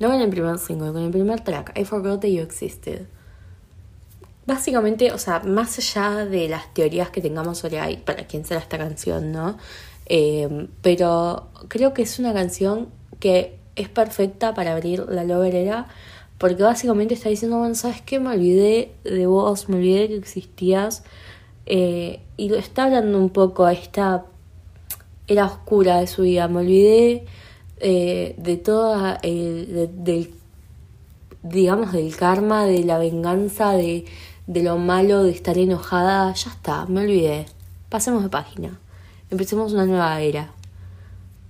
No 0.00 0.08
con 0.08 0.20
el 0.20 0.30
primer 0.30 0.58
single, 0.58 0.90
con 0.90 1.04
el 1.04 1.12
primer 1.12 1.40
track, 1.40 1.78
I 1.78 1.84
Forgot 1.84 2.20
That 2.22 2.28
You 2.30 2.42
Existed. 2.42 3.06
básicamente, 4.46 5.12
o 5.12 5.18
sea, 5.18 5.40
más 5.44 5.78
allá 5.78 6.24
de 6.26 6.48
las 6.48 6.74
teorías 6.74 7.10
que 7.10 7.20
tengamos 7.20 7.58
sobre 7.58 7.78
ahí, 7.78 7.98
para 7.98 8.26
quién 8.26 8.44
será 8.44 8.58
esta 8.58 8.78
canción, 8.78 9.30
¿no? 9.30 9.58
Eh, 10.06 10.68
pero 10.82 11.50
creo 11.68 11.94
que 11.94 12.02
es 12.02 12.18
una 12.18 12.32
canción 12.32 12.97
que 13.20 13.58
es 13.76 13.88
perfecta 13.88 14.54
para 14.54 14.72
abrir 14.72 15.06
la 15.08 15.24
loverera 15.24 15.86
porque 16.38 16.62
básicamente 16.62 17.14
está 17.14 17.28
diciendo, 17.28 17.58
bueno, 17.58 17.74
¿sabes 17.74 18.00
qué? 18.00 18.20
Me 18.20 18.30
olvidé 18.30 18.92
de 19.02 19.26
vos, 19.26 19.68
me 19.68 19.76
olvidé 19.76 20.06
que 20.08 20.16
existías. 20.16 21.02
Eh, 21.66 22.20
y 22.36 22.48
lo 22.48 22.56
está 22.56 22.84
hablando 22.84 23.18
un 23.18 23.30
poco 23.30 23.64
a 23.64 23.72
esta 23.72 24.24
era 25.26 25.46
oscura 25.46 25.98
de 25.98 26.06
su 26.06 26.22
vida. 26.22 26.46
Me 26.46 26.60
olvidé 26.60 27.26
eh, 27.80 28.36
de 28.38 28.56
toda 28.56 29.18
el, 29.22 29.90
del, 30.04 30.30
digamos, 31.42 31.92
del 31.92 32.14
karma, 32.14 32.64
de 32.66 32.84
la 32.84 32.98
venganza, 32.98 33.72
de, 33.72 34.04
de 34.46 34.62
lo 34.62 34.78
malo, 34.78 35.24
de 35.24 35.32
estar 35.32 35.58
enojada. 35.58 36.32
Ya 36.34 36.50
está, 36.52 36.86
me 36.86 37.00
olvidé. 37.00 37.46
Pasemos 37.88 38.22
de 38.22 38.28
página. 38.28 38.78
Empecemos 39.28 39.72
una 39.72 39.86
nueva 39.86 40.20
era. 40.20 40.52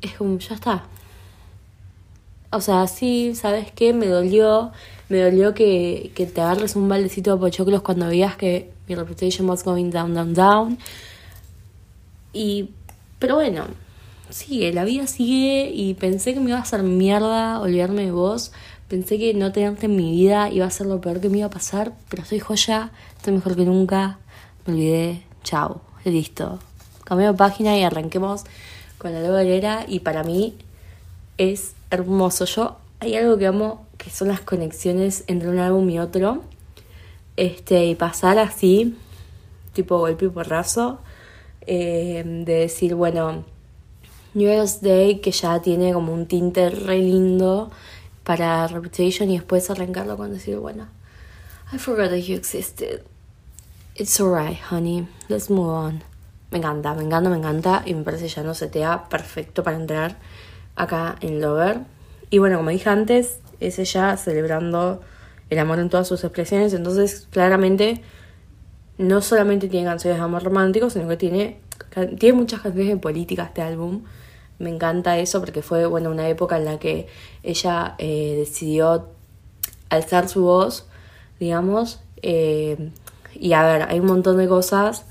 Es 0.01 0.15
como, 0.15 0.39
ya 0.39 0.55
está, 0.55 0.85
o 2.51 2.61
sea, 2.61 2.87
sí, 2.87 3.35
¿sabes 3.35 3.71
qué? 3.73 3.93
Me 3.93 4.07
dolió, 4.07 4.73
me 5.09 5.21
dolió 5.23 5.55
que, 5.55 6.13
que 6.15 6.27
te 6.27 6.41
agarres 6.41 6.77
un 6.77 6.89
baldecito 6.89 7.35
de 7.35 7.41
pochoclos 7.41 7.83
cuando 7.83 8.07
veías 8.07 8.37
que 8.37 8.71
mi 8.89 8.95
reputation 8.95 9.49
was 9.49 9.65
going 9.65 9.91
down, 9.91 10.15
down, 10.15 10.35
down. 10.35 10.79
Y, 12.33 12.71
pero 13.19 13.35
bueno, 13.35 13.65
sigue, 14.31 14.73
la 14.73 14.85
vida 14.85 15.07
sigue 15.07 15.71
y 15.75 15.95
pensé 15.95 16.35
que 16.35 16.41
me 16.41 16.51
iba 16.51 16.59
a 16.59 16.63
hacer 16.63 16.83
mierda 16.83 17.61
olvidarme 17.61 18.07
de 18.07 18.13
vos. 18.13 18.53
Pensé 18.89 19.19
que 19.19 19.35
no 19.35 19.53
tenerte 19.53 19.87
en 19.87 19.97
mi 19.97 20.11
vida 20.13 20.51
iba 20.51 20.65
a 20.65 20.71
ser 20.71 20.87
lo 20.87 21.01
peor 21.01 21.21
que 21.21 21.29
me 21.29 21.39
iba 21.39 21.49
a 21.49 21.51
pasar, 21.51 21.93
pero 22.09 22.25
soy 22.25 22.39
joya, 22.39 22.91
estoy 23.17 23.35
mejor 23.35 23.57
que 23.57 23.67
nunca. 23.67 24.19
Me 24.67 24.73
olvidé, 24.73 25.23
chao, 25.45 25.83
listo. 26.05 26.59
Cambiamos 27.05 27.37
página 27.37 27.77
y 27.77 27.83
arranquemos 27.83 28.45
con 28.97 29.13
la 29.13 29.21
nueva 29.21 29.85
y 29.87 30.01
para 30.01 30.25
mí 30.25 30.55
es 31.39 31.75
hermoso. 31.91 32.45
Yo 32.45 32.77
hay 33.01 33.17
algo 33.17 33.39
que 33.39 33.47
amo 33.47 33.87
que 33.97 34.11
son 34.11 34.29
las 34.29 34.41
conexiones 34.41 35.25
entre 35.27 35.49
un 35.49 35.59
álbum 35.59 35.89
y 35.89 35.99
otro. 35.99 36.43
Este, 37.37 37.87
y 37.87 37.95
pasar 37.95 38.39
así, 38.39 38.97
tipo 39.73 39.99
golpe 39.99 40.27
y 40.27 40.29
porrazo, 40.29 40.99
eh, 41.67 42.23
de 42.25 42.55
decir, 42.55 42.97
bueno, 42.97 43.45
New 44.35 44.49
Year's 44.49 44.81
Day, 44.81 45.21
que 45.21 45.31
ya 45.31 45.63
tiene 45.63 45.93
como 45.93 46.13
un 46.13 46.27
tinte 46.27 46.69
re 46.71 46.99
lindo 46.99 47.71
para 48.25 48.67
Reputation, 48.67 49.31
y 49.31 49.39
después 49.39 49.71
arrancarlo 49.71 50.17
con 50.17 50.33
decir, 50.33 50.59
bueno, 50.59 50.89
I 51.73 51.79
forgot 51.79 52.11
that 52.11 52.17
you 52.17 52.35
existed. 52.35 53.03
It's 53.95 54.21
alright, 54.21 54.59
honey. 54.71 55.07
Let's 55.29 55.49
move 55.49 55.71
on. 55.71 56.03
Me 56.51 56.59
encanta, 56.59 56.95
me 56.95 57.05
encanta, 57.05 57.31
me 57.31 57.37
encanta. 57.37 57.83
Y 57.85 57.95
me 57.95 58.03
parece 58.03 58.29
ya 58.29 58.43
no 58.43 58.55
se 58.55 58.69
te 58.69 58.79
da 58.81 59.09
perfecto 59.09 59.63
para 59.63 59.77
entrar 59.77 60.17
acá 60.79 61.17
en 61.21 61.41
Lover. 61.41 61.81
Y 62.31 62.39
bueno, 62.39 62.59
como 62.59 62.71
dije 62.71 62.89
antes, 62.89 63.41
es 63.61 63.79
ella 63.79 64.17
celebrando 64.17 65.01
el 65.51 65.59
amor 65.59 65.79
en 65.79 65.89
todas 65.89 66.09
sus 66.09 66.25
expresiones. 66.25 66.75
Entonces, 66.75 67.27
claramente, 67.31 68.03
no 68.99 69.21
solamente 69.21 69.69
tiene 69.69 69.87
canciones 69.87 70.19
de 70.19 70.25
amor 70.25 70.43
romántico, 70.43 70.91
sino 70.91 71.09
que 71.09 71.17
tiene, 71.17 71.61
tiene 72.19 72.37
muchas 72.37 72.61
canciones 72.61 72.95
de 72.95 72.97
política 72.99 73.45
este 73.45 73.63
álbum. 73.63 74.05
Me 74.59 74.71
encanta 74.71 75.19
eso 75.19 75.41
porque 75.41 75.63
fue 75.63 75.87
bueno, 75.87 76.11
una 76.11 76.29
época 76.29 76.57
en 76.57 76.65
la 76.65 76.79
que 76.79 77.07
ella 77.43 77.95
eh, 77.99 78.35
decidió 78.39 79.09
alzar 79.89 80.29
su 80.29 80.43
voz, 80.43 80.87
digamos. 81.39 82.01
Eh, 82.23 82.91
y 83.35 83.53
a 83.53 83.63
ver, 83.63 83.83
hay 83.83 84.01
un 84.01 84.07
montón 84.07 84.37
de 84.37 84.49
cosas, 84.49 85.05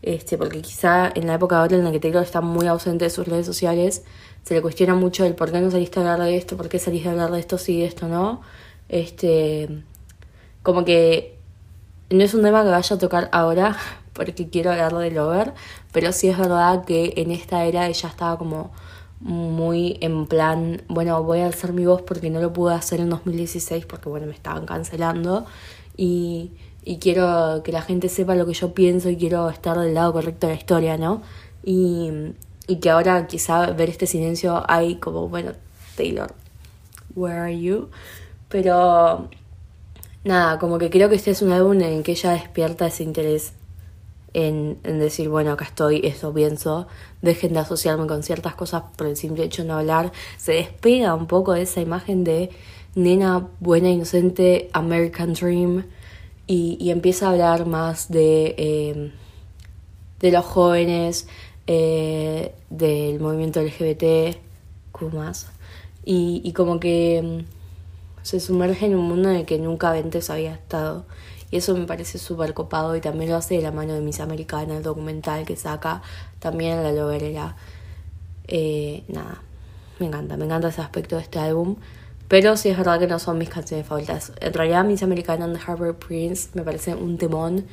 este, 0.00 0.38
porque 0.38 0.62
quizá 0.62 1.10
en 1.14 1.26
la 1.26 1.34
época 1.34 1.60
ahora 1.60 1.76
en 1.76 1.84
la 1.84 1.92
que 1.92 2.00
Taylor 2.00 2.22
está 2.22 2.40
muy 2.40 2.66
ausente 2.66 3.04
de 3.04 3.10
sus 3.10 3.28
redes 3.28 3.44
sociales, 3.44 4.04
se 4.44 4.54
le 4.54 4.62
cuestiona 4.62 4.94
mucho 4.94 5.24
el 5.24 5.34
por 5.34 5.52
qué 5.52 5.60
no 5.60 5.70
saliste 5.70 6.00
a 6.00 6.02
hablar 6.02 6.26
de 6.26 6.36
esto, 6.36 6.56
por 6.56 6.68
qué 6.68 6.78
saliste 6.78 7.08
a 7.08 7.12
hablar 7.12 7.30
de 7.30 7.40
esto, 7.40 7.58
sí, 7.58 7.80
de 7.80 7.86
esto 7.86 8.08
no. 8.08 8.40
Este, 8.88 9.82
como 10.62 10.84
que 10.84 11.36
no 12.10 12.24
es 12.24 12.34
un 12.34 12.42
tema 12.42 12.62
que 12.62 12.70
vaya 12.70 12.96
a 12.96 12.98
tocar 12.98 13.28
ahora, 13.32 13.76
porque 14.12 14.48
quiero 14.48 14.70
hablar 14.70 14.96
de 14.96 15.10
Lover, 15.10 15.54
pero 15.92 16.12
sí 16.12 16.28
es 16.28 16.38
verdad 16.38 16.84
que 16.84 17.14
en 17.16 17.30
esta 17.30 17.64
era 17.64 17.86
ella 17.86 18.08
estaba 18.08 18.38
como 18.38 18.70
muy 19.20 19.98
en 20.00 20.26
plan, 20.26 20.82
bueno, 20.88 21.22
voy 21.24 21.40
a 21.40 21.46
alzar 21.46 21.72
mi 21.72 21.84
voz 21.84 22.02
porque 22.02 22.30
no 22.30 22.40
lo 22.40 22.52
pude 22.52 22.74
hacer 22.74 23.00
en 23.00 23.10
2016 23.10 23.84
porque, 23.86 24.08
bueno, 24.08 24.26
me 24.26 24.32
estaban 24.32 24.64
cancelando 24.64 25.44
y, 25.96 26.52
y 26.84 26.98
quiero 26.98 27.62
que 27.64 27.72
la 27.72 27.82
gente 27.82 28.08
sepa 28.08 28.34
lo 28.34 28.46
que 28.46 28.54
yo 28.54 28.72
pienso 28.74 29.10
y 29.10 29.16
quiero 29.16 29.50
estar 29.50 29.78
del 29.78 29.94
lado 29.94 30.12
correcto 30.12 30.46
de 30.46 30.54
la 30.54 30.58
historia, 30.58 30.96
¿no? 30.96 31.22
Y, 31.64 32.10
y 32.68 32.76
que 32.76 32.90
ahora 32.90 33.26
quizá 33.26 33.72
ver 33.72 33.88
este 33.88 34.06
silencio 34.06 34.62
hay 34.68 34.96
como, 34.96 35.28
bueno, 35.28 35.52
Taylor, 35.96 36.32
where 37.16 37.38
are 37.38 37.60
you? 37.60 37.88
Pero 38.48 39.28
nada, 40.22 40.58
como 40.60 40.78
que 40.78 40.90
creo 40.90 41.08
que 41.08 41.16
este 41.16 41.32
es 41.32 41.42
un 41.42 41.50
álbum 41.50 41.80
en 41.80 42.04
que 42.04 42.12
ella 42.12 42.30
despierta 42.32 42.86
ese 42.86 43.02
interés 43.02 43.54
en, 44.34 44.78
en 44.84 44.98
decir, 44.98 45.28
bueno, 45.28 45.52
acá 45.52 45.64
estoy, 45.64 46.02
esto 46.04 46.32
pienso, 46.32 46.86
dejen 47.22 47.54
de 47.54 47.60
asociarme 47.60 48.06
con 48.06 48.22
ciertas 48.22 48.54
cosas 48.54 48.82
por 48.96 49.06
el 49.06 49.16
simple 49.16 49.44
hecho 49.44 49.62
de 49.62 49.68
no 49.68 49.78
hablar. 49.78 50.12
Se 50.36 50.52
despega 50.52 51.14
un 51.14 51.26
poco 51.26 51.54
de 51.54 51.62
esa 51.62 51.80
imagen 51.80 52.22
de 52.22 52.50
nena 52.94 53.48
buena, 53.60 53.88
inocente, 53.88 54.68
American 54.74 55.32
Dream, 55.32 55.86
y, 56.46 56.76
y 56.80 56.90
empieza 56.90 57.26
a 57.26 57.30
hablar 57.30 57.66
más 57.66 58.10
de, 58.10 58.54
eh, 58.58 59.12
de 60.20 60.32
los 60.32 60.44
jóvenes, 60.44 61.28
eh, 61.68 62.54
del 62.70 63.20
movimiento 63.20 63.60
LGBT, 63.60 64.36
más 65.12 65.48
y, 66.04 66.40
y 66.42 66.52
como 66.52 66.80
que 66.80 67.22
mm, 67.22 68.24
se 68.24 68.40
sumerge 68.40 68.86
en 68.86 68.96
un 68.96 69.06
mundo 69.06 69.30
en 69.30 69.36
el 69.36 69.46
que 69.46 69.58
nunca 69.58 69.92
antes 69.92 70.30
había 70.30 70.54
estado. 70.54 71.04
Y 71.50 71.58
eso 71.58 71.76
me 71.76 71.86
parece 71.86 72.18
súper 72.18 72.52
copado 72.52 72.96
y 72.96 73.00
también 73.00 73.30
lo 73.30 73.36
hace 73.36 73.56
de 73.56 73.62
la 73.62 73.70
mano 73.70 73.94
de 73.94 74.00
Miss 74.00 74.20
Americana, 74.20 74.78
el 74.78 74.82
documental 74.82 75.46
que 75.46 75.56
saca 75.56 76.02
también 76.40 76.82
la 76.82 76.92
loberera. 76.92 77.56
Eh, 78.48 79.04
nada, 79.08 79.42
me 79.98 80.06
encanta, 80.06 80.36
me 80.36 80.46
encanta 80.46 80.68
ese 80.68 80.80
aspecto 80.80 81.16
de 81.16 81.22
este 81.22 81.38
álbum. 81.38 81.76
Pero 82.28 82.56
sí 82.56 82.70
es 82.70 82.76
verdad 82.76 82.98
que 82.98 83.06
no 83.06 83.18
son 83.18 83.38
mis 83.38 83.50
canciones 83.50 83.86
favoritas. 83.86 84.32
En 84.40 84.52
realidad 84.52 84.84
Miss 84.84 85.02
Americana 85.02 85.44
and 85.44 85.58
the 85.58 85.62
Harbor 85.70 85.94
Prince 85.94 86.50
me 86.54 86.62
parece 86.62 86.94
un 86.94 87.18
temón. 87.18 87.66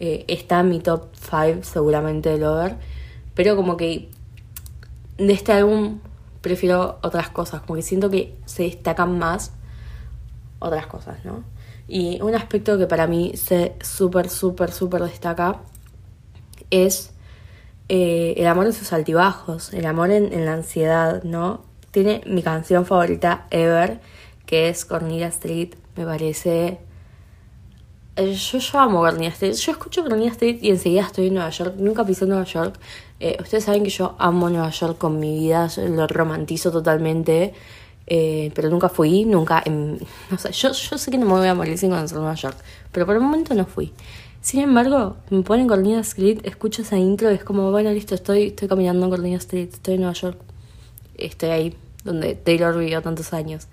Eh, 0.00 0.24
está 0.28 0.60
en 0.60 0.70
mi 0.70 0.80
top 0.80 1.08
5 1.14 1.62
seguramente 1.62 2.30
de 2.30 2.38
Lover. 2.38 2.76
Pero 3.34 3.56
como 3.56 3.76
que 3.76 4.10
de 5.18 5.32
este 5.32 5.52
álbum 5.52 6.00
prefiero 6.40 6.98
otras 7.02 7.30
cosas, 7.30 7.62
como 7.62 7.76
que 7.76 7.82
siento 7.82 8.10
que 8.10 8.36
se 8.44 8.64
destacan 8.64 9.18
más 9.18 9.52
otras 10.58 10.86
cosas, 10.86 11.24
¿no? 11.24 11.44
Y 11.88 12.20
un 12.22 12.34
aspecto 12.34 12.78
que 12.78 12.86
para 12.86 13.06
mí 13.06 13.32
se 13.36 13.76
súper, 13.82 14.30
súper, 14.30 14.72
súper 14.72 15.02
destaca 15.02 15.60
es 16.70 17.12
eh, 17.88 18.34
el 18.38 18.46
amor 18.46 18.66
en 18.66 18.72
sus 18.72 18.92
altibajos, 18.92 19.72
el 19.74 19.84
amor 19.86 20.10
en, 20.10 20.44
la 20.44 20.54
ansiedad, 20.54 21.22
¿no? 21.22 21.64
Tiene 21.90 22.22
mi 22.26 22.42
canción 22.42 22.86
favorita 22.86 23.46
ever, 23.50 24.00
que 24.46 24.68
es 24.68 24.84
Cornelia 24.84 25.28
Street, 25.28 25.74
me 25.96 26.04
parece 26.04 26.78
yo, 28.16 28.58
yo 28.58 28.78
amo 28.78 29.00
Cornelia 29.00 29.30
Street. 29.30 29.54
Yo 29.54 29.72
escucho 29.72 30.02
Cornelia 30.02 30.30
Street 30.30 30.58
y 30.62 30.70
enseguida 30.70 31.02
estoy 31.02 31.28
en 31.28 31.34
Nueva 31.34 31.50
York. 31.50 31.74
Nunca 31.78 32.04
pisé 32.04 32.26
Nueva 32.26 32.44
York. 32.44 32.78
Eh, 33.18 33.36
ustedes 33.40 33.64
saben 33.64 33.82
que 33.82 33.90
yo 33.90 34.14
amo 34.18 34.48
Nueva 34.50 34.70
York 34.70 34.98
con 34.98 35.18
mi 35.18 35.38
vida. 35.38 35.68
Lo 35.88 36.06
romantizo 36.06 36.70
totalmente. 36.70 37.54
Eh, 38.06 38.52
pero 38.54 38.70
nunca 38.70 38.88
fui. 38.88 39.24
Nunca. 39.24 39.62
En, 39.64 39.98
no 40.30 40.38
sé, 40.38 40.52
yo, 40.52 40.72
yo 40.72 40.98
sé 40.98 41.10
que 41.10 41.18
no 41.18 41.26
me 41.26 41.32
voy 41.32 41.48
a 41.48 41.54
morir 41.54 41.76
sin 41.76 41.90
conocer 41.90 42.18
Nueva 42.18 42.34
York. 42.34 42.56
Pero 42.92 43.06
por 43.06 43.16
el 43.16 43.20
momento 43.20 43.54
no 43.54 43.66
fui. 43.66 43.92
Sin 44.40 44.60
embargo, 44.60 45.16
me 45.30 45.42
ponen 45.42 45.66
Cornelia 45.66 46.00
Street. 46.00 46.40
Escucho 46.44 46.82
esa 46.82 46.98
intro 46.98 47.30
es 47.30 47.42
como, 47.42 47.70
bueno, 47.70 47.90
listo, 47.90 48.14
estoy, 48.14 48.48
estoy 48.48 48.68
caminando 48.68 49.06
en 49.06 49.10
Cornelia 49.10 49.38
Street. 49.38 49.70
Estoy 49.72 49.94
en 49.94 50.00
Nueva 50.02 50.14
York. 50.14 50.38
Estoy 51.16 51.48
ahí, 51.48 51.76
donde 52.04 52.34
Taylor 52.34 52.78
vivió 52.78 53.02
tantos 53.02 53.32
años. 53.32 53.66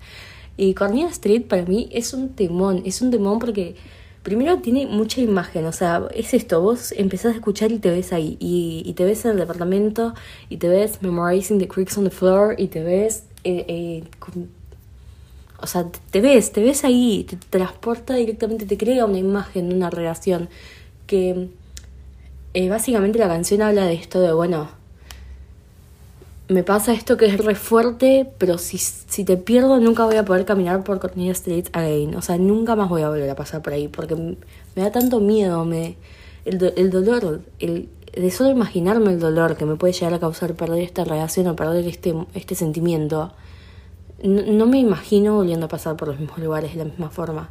Y 0.56 0.74
Cornelia 0.74 1.08
Street 1.08 1.42
para 1.46 1.62
mí 1.64 1.88
es 1.92 2.12
un 2.12 2.30
temón. 2.30 2.82
Es 2.84 3.02
un 3.02 3.10
temón 3.10 3.38
porque 3.38 3.76
primero 4.22 4.58
tiene 4.58 4.86
mucha 4.86 5.20
imagen, 5.20 5.66
o 5.66 5.72
sea, 5.72 6.02
es 6.14 6.34
esto, 6.34 6.60
vos 6.60 6.92
empezás 6.92 7.32
a 7.32 7.36
escuchar 7.36 7.72
y 7.72 7.78
te 7.78 7.90
ves 7.90 8.12
ahí, 8.12 8.36
y, 8.40 8.82
y 8.84 8.92
te 8.94 9.04
ves 9.04 9.24
en 9.24 9.32
el 9.32 9.38
departamento, 9.38 10.14
y 10.48 10.58
te 10.58 10.68
ves 10.68 11.02
memorizing 11.02 11.58
the 11.58 11.68
creaks 11.68 11.98
on 11.98 12.04
the 12.04 12.10
floor, 12.10 12.54
y 12.58 12.68
te 12.68 12.82
ves, 12.82 13.24
eh, 13.44 13.64
eh, 13.68 14.04
con, 14.18 14.48
o 15.60 15.66
sea, 15.66 15.86
te 16.10 16.20
ves, 16.20 16.52
te 16.52 16.62
ves 16.62 16.84
ahí, 16.84 17.24
te 17.24 17.36
transporta 17.36 18.14
directamente, 18.14 18.66
te 18.66 18.76
crea 18.76 19.04
una 19.06 19.18
imagen, 19.18 19.72
una 19.72 19.90
relación, 19.90 20.48
que 21.06 21.48
eh, 22.54 22.68
básicamente 22.68 23.18
la 23.18 23.28
canción 23.28 23.62
habla 23.62 23.86
de 23.86 23.94
esto 23.94 24.20
de, 24.20 24.32
bueno, 24.32 24.81
me 26.48 26.62
pasa 26.62 26.92
esto 26.92 27.16
que 27.16 27.26
es 27.26 27.38
re 27.38 27.54
fuerte, 27.54 28.30
pero 28.38 28.58
si, 28.58 28.78
si 28.78 29.24
te 29.24 29.36
pierdo 29.36 29.78
nunca 29.80 30.04
voy 30.04 30.16
a 30.16 30.24
poder 30.24 30.44
caminar 30.44 30.84
por 30.84 30.98
Cornelia 31.00 31.32
Street 31.32 31.66
again. 31.72 32.14
O 32.16 32.22
sea, 32.22 32.36
nunca 32.38 32.76
más 32.76 32.88
voy 32.88 33.02
a 33.02 33.08
volver 33.08 33.30
a 33.30 33.34
pasar 33.36 33.62
por 33.62 33.72
ahí 33.72 33.88
porque 33.88 34.14
me 34.16 34.82
da 34.82 34.90
tanto 34.92 35.20
miedo, 35.20 35.64
me 35.64 35.96
el, 36.44 36.58
do- 36.58 36.72
el 36.76 36.90
dolor, 36.90 37.40
el, 37.58 37.88
de 38.14 38.30
solo 38.30 38.50
imaginarme 38.50 39.12
el 39.12 39.20
dolor 39.20 39.56
que 39.56 39.64
me 39.64 39.76
puede 39.76 39.92
llegar 39.94 40.12
a 40.14 40.18
causar 40.20 40.54
perder 40.54 40.82
esta 40.82 41.04
relación 41.04 41.46
o 41.46 41.56
perder 41.56 41.86
este, 41.86 42.14
este 42.34 42.54
sentimiento. 42.54 43.32
No, 44.22 44.42
no 44.42 44.66
me 44.66 44.78
imagino 44.78 45.36
volviendo 45.36 45.66
a 45.66 45.68
pasar 45.68 45.96
por 45.96 46.08
los 46.08 46.20
mismos 46.20 46.38
lugares 46.38 46.72
de 46.72 46.78
la 46.78 46.84
misma 46.84 47.10
forma. 47.10 47.50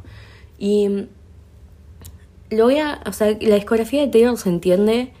Y 0.58 0.88
mm, 0.88 1.06
lo 2.50 2.64
voy 2.64 2.78
a, 2.78 3.00
o 3.06 3.12
sea, 3.12 3.36
la 3.40 3.54
discografía 3.56 4.02
de 4.02 4.08
Taylor 4.08 4.36
se 4.36 4.48
entiende 4.50 5.12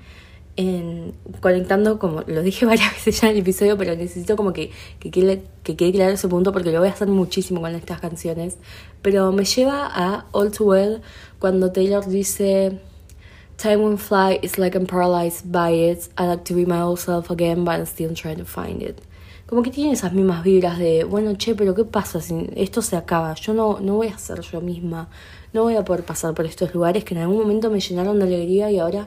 en, 0.56 1.14
conectando, 1.40 1.98
como 1.98 2.22
lo 2.26 2.42
dije 2.42 2.66
varias 2.66 2.92
veces 2.92 3.20
ya 3.20 3.28
en 3.28 3.34
el 3.34 3.42
episodio, 3.42 3.76
pero 3.78 3.96
necesito 3.96 4.36
como 4.36 4.52
que, 4.52 4.70
que, 5.00 5.10
quede, 5.10 5.42
que 5.62 5.76
quede 5.76 5.92
claro 5.92 6.12
ese 6.12 6.28
punto 6.28 6.52
porque 6.52 6.72
lo 6.72 6.80
voy 6.80 6.88
a 6.88 6.92
hacer 6.92 7.08
muchísimo 7.08 7.60
con 7.60 7.74
estas 7.74 8.00
canciones. 8.00 8.58
Pero 9.02 9.32
me 9.32 9.44
lleva 9.44 9.86
a 9.86 10.26
All 10.32 10.50
Too 10.50 10.64
Well 10.64 11.02
cuando 11.38 11.72
Taylor 11.72 12.06
dice 12.06 12.80
Time 13.56 13.76
won't 13.76 14.00
fly, 14.00 14.40
it's 14.42 14.58
like 14.58 14.74
I'm 14.74 14.86
paralyzed 14.86 15.52
by 15.52 15.70
it. 15.70 16.08
I 16.18 16.26
like 16.26 16.44
to 16.46 16.54
be 16.54 16.66
my 16.66 16.80
old 16.80 16.98
self 16.98 17.30
again, 17.30 17.64
but 17.64 17.74
I'm 17.78 17.86
still 17.86 18.12
trying 18.12 18.38
to 18.38 18.44
find 18.44 18.82
it. 18.82 19.00
Como 19.46 19.62
que 19.62 19.70
tiene 19.70 19.92
esas 19.92 20.12
mismas 20.14 20.42
vibras 20.42 20.78
de, 20.78 21.04
bueno, 21.04 21.34
che, 21.36 21.54
pero 21.54 21.74
¿qué 21.74 21.84
pasa 21.84 22.20
si 22.20 22.48
esto 22.56 22.80
se 22.82 22.96
acaba? 22.96 23.34
Yo 23.34 23.52
no, 23.54 23.78
no 23.80 23.96
voy 23.96 24.08
a 24.08 24.18
ser 24.18 24.40
yo 24.40 24.60
misma, 24.60 25.10
no 25.52 25.62
voy 25.62 25.76
a 25.76 25.84
poder 25.84 26.04
pasar 26.04 26.34
por 26.34 26.46
estos 26.46 26.74
lugares 26.74 27.04
que 27.04 27.14
en 27.14 27.20
algún 27.20 27.38
momento 27.38 27.70
me 27.70 27.78
llenaron 27.78 28.18
de 28.18 28.24
alegría 28.24 28.70
y 28.70 28.78
ahora 28.78 29.06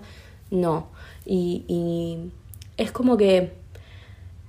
no. 0.51 0.87
Y, 1.25 2.31
es 2.77 2.91
como 2.91 3.17
que, 3.17 3.53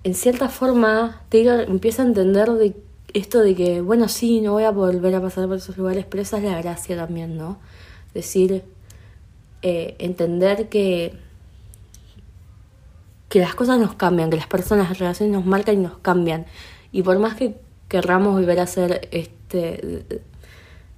en 0.04 0.14
cierta 0.14 0.48
forma, 0.48 1.22
Taylor 1.28 1.60
empieza 1.60 2.02
a 2.02 2.06
entender 2.06 2.50
de 2.52 2.76
esto 3.14 3.40
de 3.40 3.54
que, 3.54 3.80
bueno, 3.80 4.08
sí, 4.08 4.40
no 4.40 4.52
voy 4.52 4.64
a 4.64 4.70
volver 4.70 5.14
a 5.14 5.22
pasar 5.22 5.46
por 5.46 5.56
esos 5.56 5.76
lugares, 5.76 6.04
pero 6.08 6.22
esa 6.22 6.38
es 6.38 6.44
la 6.44 6.60
gracia 6.60 6.96
también, 6.96 7.36
¿no? 7.36 7.58
Decir, 8.14 8.64
eh, 9.62 9.96
entender 9.98 10.68
que 10.68 11.18
que 13.28 13.40
las 13.40 13.54
cosas 13.54 13.78
nos 13.78 13.94
cambian, 13.94 14.30
que 14.30 14.36
las 14.36 14.46
personas, 14.46 14.88
las 14.88 14.98
relaciones 14.98 15.34
nos 15.34 15.44
marcan 15.44 15.74
y 15.74 15.78
nos 15.78 15.98
cambian. 15.98 16.46
Y 16.92 17.02
por 17.02 17.18
más 17.18 17.34
que 17.34 17.56
querramos 17.88 18.34
volver 18.34 18.60
a 18.60 18.66
ser 18.66 19.08
este 19.10 20.22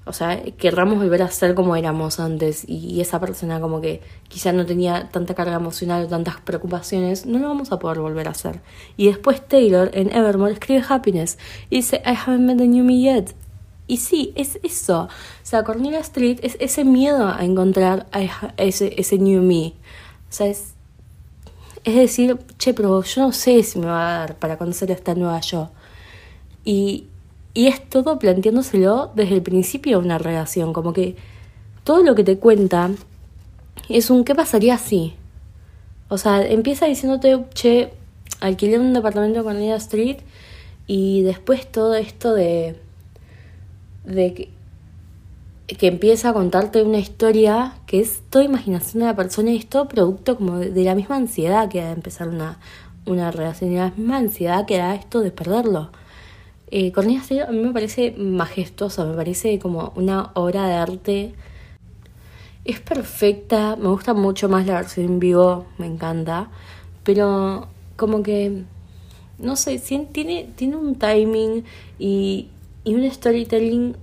o 0.08 0.12
sea, 0.12 0.42
querramos 0.56 0.98
volver 0.98 1.22
a 1.22 1.30
ser 1.30 1.54
como 1.54 1.76
éramos 1.76 2.18
antes 2.18 2.64
y 2.66 3.00
esa 3.00 3.20
persona 3.20 3.60
como 3.60 3.80
que 3.80 4.00
quizá 4.28 4.52
no 4.52 4.64
tenía 4.66 5.08
tanta 5.10 5.34
carga 5.34 5.56
emocional 5.56 6.04
o 6.04 6.08
tantas 6.08 6.40
preocupaciones, 6.40 7.26
no 7.26 7.38
lo 7.38 7.48
vamos 7.48 7.70
a 7.72 7.78
poder 7.78 8.00
volver 8.00 8.28
a 8.28 8.30
hacer. 8.30 8.60
Y 8.96 9.06
después 9.06 9.46
Taylor 9.46 9.90
en 9.92 10.12
Evermore 10.12 10.54
escribe 10.54 10.82
Happiness 10.88 11.38
y 11.70 11.76
dice 11.76 12.02
I 12.04 12.14
haven't 12.14 12.40
met 12.40 12.58
the 12.58 12.66
new 12.66 12.84
me 12.84 13.00
yet. 13.00 13.34
Y 13.86 13.96
sí, 13.96 14.32
es 14.36 14.58
eso. 14.62 15.04
O 15.04 15.08
sea, 15.42 15.64
Cornelia 15.64 16.00
Street 16.00 16.40
es 16.42 16.56
ese 16.60 16.84
miedo 16.84 17.26
a 17.26 17.42
encontrar 17.44 18.06
a 18.12 18.20
ese, 18.58 18.94
ese 19.00 19.18
new 19.18 19.42
me. 19.42 19.74
O 20.28 20.32
sea, 20.32 20.46
es, 20.46 20.74
es 21.84 21.94
decir, 21.94 22.38
che, 22.58 22.74
pero 22.74 23.02
yo 23.02 23.22
no 23.22 23.32
sé 23.32 23.62
si 23.62 23.78
me 23.78 23.86
va 23.86 24.16
a 24.16 24.18
dar 24.18 24.36
para 24.36 24.58
conocer 24.58 24.90
a 24.90 24.94
esta 24.94 25.14
nueva 25.14 25.40
yo. 25.40 25.70
Y, 26.64 27.06
y 27.58 27.66
es 27.66 27.82
todo 27.90 28.20
planteándoselo 28.20 29.10
desde 29.16 29.34
el 29.34 29.42
principio 29.42 29.98
de 29.98 30.04
una 30.04 30.16
relación, 30.16 30.72
como 30.72 30.92
que 30.92 31.16
todo 31.82 32.04
lo 32.04 32.14
que 32.14 32.22
te 32.22 32.38
cuenta 32.38 32.88
es 33.88 34.10
un 34.10 34.22
¿qué 34.22 34.36
pasaría 34.36 34.78
si? 34.78 35.14
O 36.08 36.18
sea, 36.18 36.46
empieza 36.46 36.86
diciéndote, 36.86 37.46
che, 37.54 37.90
alquilé 38.38 38.78
un 38.78 38.92
departamento 38.92 39.42
con 39.42 39.54
Cornelia 39.54 39.74
Street 39.74 40.18
y 40.86 41.22
después 41.22 41.66
todo 41.66 41.96
esto 41.96 42.32
de, 42.32 42.76
de 44.04 44.34
que, 44.34 44.50
que 45.74 45.88
empieza 45.88 46.28
a 46.28 46.34
contarte 46.34 46.84
una 46.84 46.98
historia 46.98 47.74
que 47.86 47.98
es 47.98 48.22
toda 48.30 48.44
imaginación 48.44 49.00
de 49.00 49.06
la 49.06 49.16
persona 49.16 49.50
y 49.50 49.56
es 49.56 49.66
todo 49.66 49.88
producto 49.88 50.36
como 50.36 50.58
de, 50.58 50.70
de 50.70 50.84
la 50.84 50.94
misma 50.94 51.16
ansiedad 51.16 51.68
que 51.68 51.80
da 51.80 51.86
de 51.86 51.94
empezar 51.94 52.28
una, 52.28 52.60
una 53.04 53.32
relación, 53.32 53.72
y 53.72 53.74
la 53.78 53.90
misma 53.90 54.18
ansiedad 54.18 54.64
que 54.64 54.78
da 54.78 54.94
esto 54.94 55.18
de 55.18 55.32
perderlo. 55.32 55.90
Eh, 56.70 56.92
Cornelia 56.92 57.20
Street 57.20 57.42
a 57.42 57.50
mí 57.50 57.58
me 57.60 57.72
parece 57.72 58.12
majestuosa, 58.12 59.04
me 59.04 59.14
parece 59.14 59.58
como 59.58 59.92
una 59.96 60.30
obra 60.34 60.66
de 60.66 60.74
arte. 60.74 61.34
Es 62.64 62.80
perfecta, 62.80 63.76
me 63.76 63.88
gusta 63.88 64.12
mucho 64.12 64.48
más 64.48 64.66
la 64.66 64.74
versión 64.74 65.06
en 65.06 65.18
vivo, 65.18 65.66
me 65.78 65.86
encanta, 65.86 66.50
pero 67.02 67.68
como 67.96 68.22
que, 68.22 68.64
no 69.38 69.56
sé, 69.56 69.78
tiene, 70.12 70.50
tiene 70.56 70.76
un 70.76 70.96
timing 70.96 71.64
y, 71.98 72.48
y 72.84 72.94
un 72.94 73.10
storytelling 73.10 73.96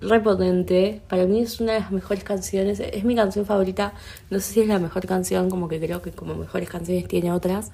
repotente. 0.00 1.02
Para 1.08 1.26
mí 1.26 1.40
es 1.40 1.60
una 1.60 1.74
de 1.74 1.80
las 1.80 1.92
mejores 1.92 2.24
canciones, 2.24 2.80
es 2.80 3.04
mi 3.04 3.14
canción 3.14 3.44
favorita, 3.46 3.92
no 4.30 4.40
sé 4.40 4.54
si 4.54 4.60
es 4.60 4.68
la 4.68 4.78
mejor 4.78 5.06
canción, 5.06 5.50
como 5.50 5.68
que 5.68 5.80
creo 5.80 6.02
que 6.02 6.12
como 6.12 6.34
mejores 6.34 6.68
canciones 6.68 7.06
tiene 7.08 7.32
otras, 7.32 7.72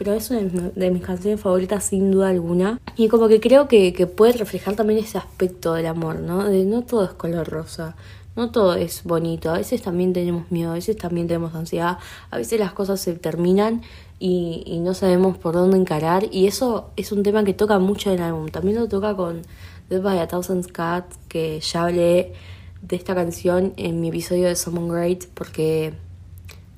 pero 0.00 0.14
es 0.14 0.30
una 0.30 0.70
de 0.74 0.90
mis 0.90 1.02
canciones 1.02 1.42
favoritas 1.42 1.84
sin 1.84 2.10
duda 2.10 2.30
alguna. 2.30 2.80
Y 2.96 3.08
como 3.08 3.28
que 3.28 3.38
creo 3.38 3.68
que, 3.68 3.92
que 3.92 4.06
puede 4.06 4.32
reflejar 4.32 4.74
también 4.74 4.98
ese 4.98 5.18
aspecto 5.18 5.74
del 5.74 5.84
amor, 5.84 6.20
¿no? 6.20 6.48
De 6.48 6.64
no 6.64 6.80
todo 6.80 7.04
es 7.04 7.10
color 7.10 7.46
rosa. 7.46 7.96
No 8.34 8.50
todo 8.50 8.76
es 8.76 9.04
bonito, 9.04 9.50
a 9.50 9.58
veces 9.58 9.82
también 9.82 10.14
tenemos 10.14 10.50
miedo, 10.50 10.70
a 10.70 10.74
veces 10.74 10.96
también 10.96 11.26
tenemos 11.26 11.54
ansiedad, 11.54 11.98
a 12.30 12.38
veces 12.38 12.58
las 12.58 12.72
cosas 12.72 12.98
se 12.98 13.12
terminan 13.12 13.82
y, 14.18 14.80
no 14.80 14.94
sabemos 14.94 15.36
por 15.36 15.52
dónde 15.52 15.76
encarar 15.76 16.24
y 16.32 16.46
eso 16.46 16.92
es 16.96 17.12
un 17.12 17.22
tema 17.22 17.44
que 17.44 17.52
toca 17.52 17.78
mucho 17.78 18.10
en 18.10 18.20
el 18.20 18.22
álbum. 18.22 18.48
También 18.48 18.78
lo 18.78 18.88
toca 18.88 19.14
con 19.14 19.42
Dead 19.90 20.00
by 20.00 20.18
a 20.18 20.28
Thousand 20.28 20.72
Cats, 20.72 21.18
que 21.28 21.60
ya 21.60 21.82
hablé 21.82 22.32
de 22.80 22.96
esta 22.96 23.14
canción 23.14 23.74
en 23.76 24.00
mi 24.00 24.08
episodio 24.08 24.48
de 24.48 24.56
Someone 24.56 24.90
Great 24.90 25.26
porque 25.34 25.92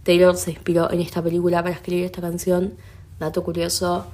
Taylor 0.02 0.37
se 0.37 0.50
inspiró 0.50 0.90
en 0.90 1.00
esta 1.00 1.22
película 1.22 1.62
para 1.62 1.76
escribir 1.76 2.06
esta 2.06 2.20
canción. 2.20 2.72
Dato 3.18 3.42
curioso, 3.42 4.07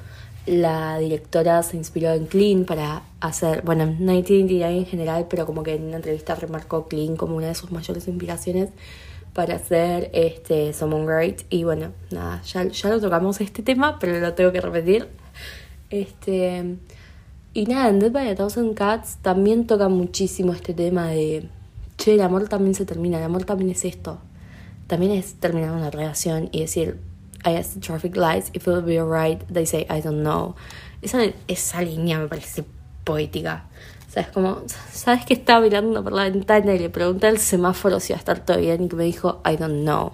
la 0.47 0.99
directora 0.99 1.63
se 1.63 1.77
inspiró 1.77 2.13
en 2.13 2.27
Clean 2.27 2.65
para 2.65 3.03
hacer, 3.21 3.63
bueno, 3.63 3.83
en 3.85 3.99
1989 3.99 4.79
en 4.79 4.87
general, 4.87 5.27
pero 5.29 5.47
como 5.47 5.63
que 5.63 5.75
en 5.75 5.85
una 5.85 5.97
entrevista 5.97 6.35
remarcó 6.35 6.89
Clean 6.89 7.17
como 7.17 7.37
una 7.37 7.49
de 7.49 7.55
sus 7.55 7.71
mayores 7.71 8.09
inspiraciones 8.09 8.71
para 9.35 9.57
hacer 9.57 10.11
este 10.15 10.73
Someone 10.73 11.07
Great. 11.07 11.43
Y 11.51 11.65
bueno, 11.65 11.93
nada, 12.11 12.43
ya, 12.43 12.65
ya 12.65 12.89
lo 12.89 13.01
tocamos 13.01 13.41
este 13.41 13.63
tema, 13.63 13.99
pero 13.99 14.19
lo 14.19 14.35
tengo 14.35 14.53
que 14.53 14.61
repetir. 14.61 15.09
Este. 15.91 16.77
Y 17.55 17.67
nada, 17.67 17.89
en 17.89 17.99
Dead 17.99 18.11
by 18.11 18.29
a 18.31 18.35
Thousand 18.35 18.75
Cats 18.75 19.19
también 19.23 19.67
toca 19.67 19.89
muchísimo 19.89 20.53
este 20.53 20.75
tema 20.75 21.09
de. 21.09 21.49
Che, 21.97 22.15
el 22.15 22.21
amor 22.21 22.49
también 22.49 22.75
se 22.75 22.85
termina, 22.85 23.19
el 23.19 23.25
amor 23.25 23.45
también 23.45 23.71
es 23.71 23.85
esto. 23.85 24.19
También 24.87 25.13
es 25.13 25.35
terminar 25.35 25.73
una 25.73 25.91
relación 25.91 26.49
y 26.53 26.61
decir, 26.61 26.99
I 27.45 27.57
asked 27.57 27.75
the 27.75 27.81
traffic 27.81 28.17
lights 28.17 28.51
if 28.55 28.67
it 28.67 28.71
will 28.71 28.83
be 28.83 28.99
alright. 28.99 29.41
They 29.49 29.65
say, 29.65 29.87
I 29.89 30.01
don't 30.01 30.23
know. 30.23 30.57
Esa, 31.03 31.33
esa 31.47 31.83
línea 31.83 32.19
me 32.19 32.29
parece 32.29 32.65
poética. 33.05 33.65
O 34.09 34.11
sea, 34.11 34.31
¿sabes 34.91 35.27
que 35.27 35.35
estaba 35.35 35.61
mirando 35.61 36.03
por 36.03 36.13
la 36.13 36.25
ventana 36.25 36.75
y 36.75 36.79
le 36.79 36.89
pregunté 36.89 37.27
al 37.27 37.39
semáforo 37.39 38.01
si 38.01 38.13
iba 38.13 38.17
a 38.17 38.21
estar 38.21 38.45
todo 38.45 38.59
bien 38.59 38.85
y 38.85 38.89
que 38.89 38.97
me 38.97 39.05
dijo, 39.05 39.43
I 39.45 39.57
don't 39.57 39.83
know? 39.83 40.13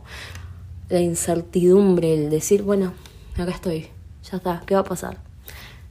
La 0.88 1.00
incertidumbre, 1.00 2.12
el 2.14 2.28
decir, 2.28 2.62
bueno, 2.62 2.92
acá 3.38 3.52
estoy, 3.52 3.88
ya 4.28 4.38
está, 4.38 4.62
¿qué 4.66 4.74
va 4.74 4.80
a 4.80 4.84
pasar? 4.84 5.18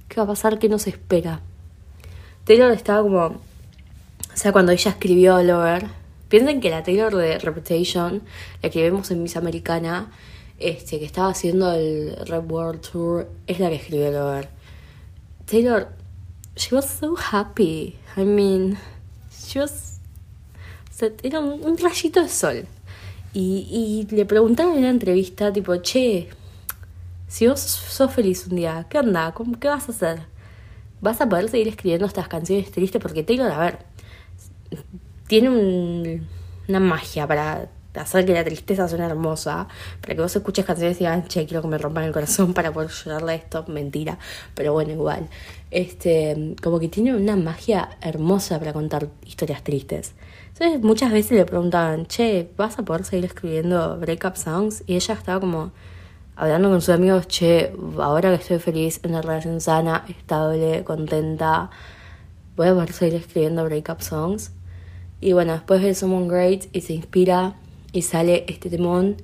¿Qué 0.10 0.18
va 0.18 0.24
a 0.24 0.28
pasar? 0.28 0.60
¿Qué 0.60 0.68
nos 0.68 0.86
espera? 0.86 1.40
Taylor 2.44 2.72
estaba 2.72 3.02
como, 3.02 3.26
o 3.26 3.40
sea, 4.34 4.52
cuando 4.52 4.74
ella 4.74 4.92
escribió 4.92 5.42
Lover, 5.42 5.88
piensen 6.28 6.60
que 6.60 6.70
la 6.70 6.84
Taylor 6.84 7.16
de 7.16 7.40
Reputation, 7.40 8.22
la 8.62 8.70
que 8.70 8.82
vemos 8.82 9.12
en 9.12 9.24
Miss 9.24 9.38
Americana, 9.38 10.12
este, 10.60 11.00
que 11.00 11.06
estaba 11.06 11.30
haciendo 11.30 11.72
el 11.74 12.16
Red 12.26 12.50
World 12.50 12.82
Tour, 12.82 13.30
es 13.48 13.60
la 13.60 13.70
que 13.70 13.76
escribió 13.76 14.12
Lover. 14.12 14.50
Taylor, 15.46 15.90
she 16.56 16.74
was 16.76 16.86
so 16.86 17.16
happy. 17.16 17.98
I 18.16 18.24
mean, 18.24 18.78
she 19.32 19.60
was. 19.60 20.00
O 20.90 20.96
sea, 20.96 21.10
era 21.24 21.40
un, 21.40 21.64
un 21.64 21.78
rayito 21.78 22.22
de 22.22 22.30
sol. 22.30 22.66
Y, 23.34 24.08
y 24.10 24.16
le 24.16 24.26
preguntaron 24.26 24.74
en 24.74 24.80
una 24.80 24.90
entrevista, 24.90 25.52
tipo, 25.52 25.76
che, 25.78 26.30
si 27.28 27.48
vos 27.48 27.60
sos 27.60 28.14
feliz 28.14 28.46
un 28.48 28.58
día, 28.58 28.86
¿qué 28.90 29.00
onda? 29.00 29.32
¿Cómo, 29.34 29.60
¿Qué 29.60 29.68
vas 29.68 29.90
a 29.90 29.92
hacer? 29.92 30.22
¿Vas 31.02 31.20
a 31.20 31.28
poder 31.28 31.50
seguir 31.50 31.68
escribiendo 31.68 32.06
estas 32.06 32.28
canciones 32.28 32.70
tristes? 32.72 33.02
Porque 33.02 33.24
Taylor, 33.24 33.52
a 33.52 33.58
ver, 33.58 33.80
tiene 35.28 35.50
un, 35.50 36.28
una 36.68 36.80
magia 36.80 37.28
para 37.28 37.70
hacer 38.02 38.26
que 38.26 38.34
la 38.34 38.44
tristeza 38.44 38.88
suene 38.88 39.06
hermosa, 39.06 39.68
para 40.02 40.16
que 40.16 40.22
vos 40.22 40.36
escuches 40.36 40.66
canciones 40.66 40.98
y 40.98 41.00
digan, 41.00 41.28
che, 41.28 41.46
quiero 41.46 41.62
que 41.62 41.68
me 41.68 41.78
rompan 41.78 42.06
el 42.06 42.12
corazón 42.12 42.54
para 42.54 42.72
poder 42.72 42.90
llorarle 42.90 43.36
esto, 43.36 43.66
mentira, 43.68 44.18
pero 44.56 44.74
bueno, 44.74 44.92
igual. 44.92 45.28
Este, 45.72 46.56
como 46.62 46.80
que 46.80 46.88
tiene 46.88 47.16
una 47.16 47.36
magia 47.36 47.98
hermosa 48.02 48.60
para 48.60 48.74
contar 48.74 49.08
historias 49.26 49.64
tristes. 49.64 50.14
Entonces 50.50 50.82
muchas 50.82 51.12
veces 51.12 51.38
le 51.38 51.46
preguntaban, 51.46 52.06
che, 52.06 52.50
¿vas 52.58 52.78
a 52.78 52.84
poder 52.84 53.06
seguir 53.06 53.26
escribiendo 53.26 53.98
breakup 54.00 54.36
songs? 54.36 54.84
Y 54.86 54.96
ella 54.96 55.16
estaba 55.16 55.40
como, 55.40 55.72
hablando 56.36 56.70
con 56.70 56.82
sus 56.82 56.94
amigos, 56.94 57.28
che, 57.28 57.74
ahora 58.00 58.30
que 58.30 58.36
estoy 58.36 58.60
feliz 58.60 59.00
en 59.04 59.12
una 59.12 59.22
relación 59.22 59.60
sana, 59.62 60.06
estable, 60.08 60.84
contenta, 60.84 61.72
voy 62.56 62.68
a 62.68 62.74
poder 62.74 62.94
seguir 62.94 63.16
escribiendo 63.16 63.64
breakup 63.66 64.02
songs. 64.02 64.52
Y 65.22 65.34
bueno, 65.34 65.54
después 65.54 65.82
ve 65.82 65.96
Someone 65.96 66.28
Great 66.28 66.66
y 66.72 66.82
se 66.82 66.94
inspira 66.94 67.56
y 67.94 68.02
sale 68.02 68.44
este 68.50 68.70
temón 68.70 69.16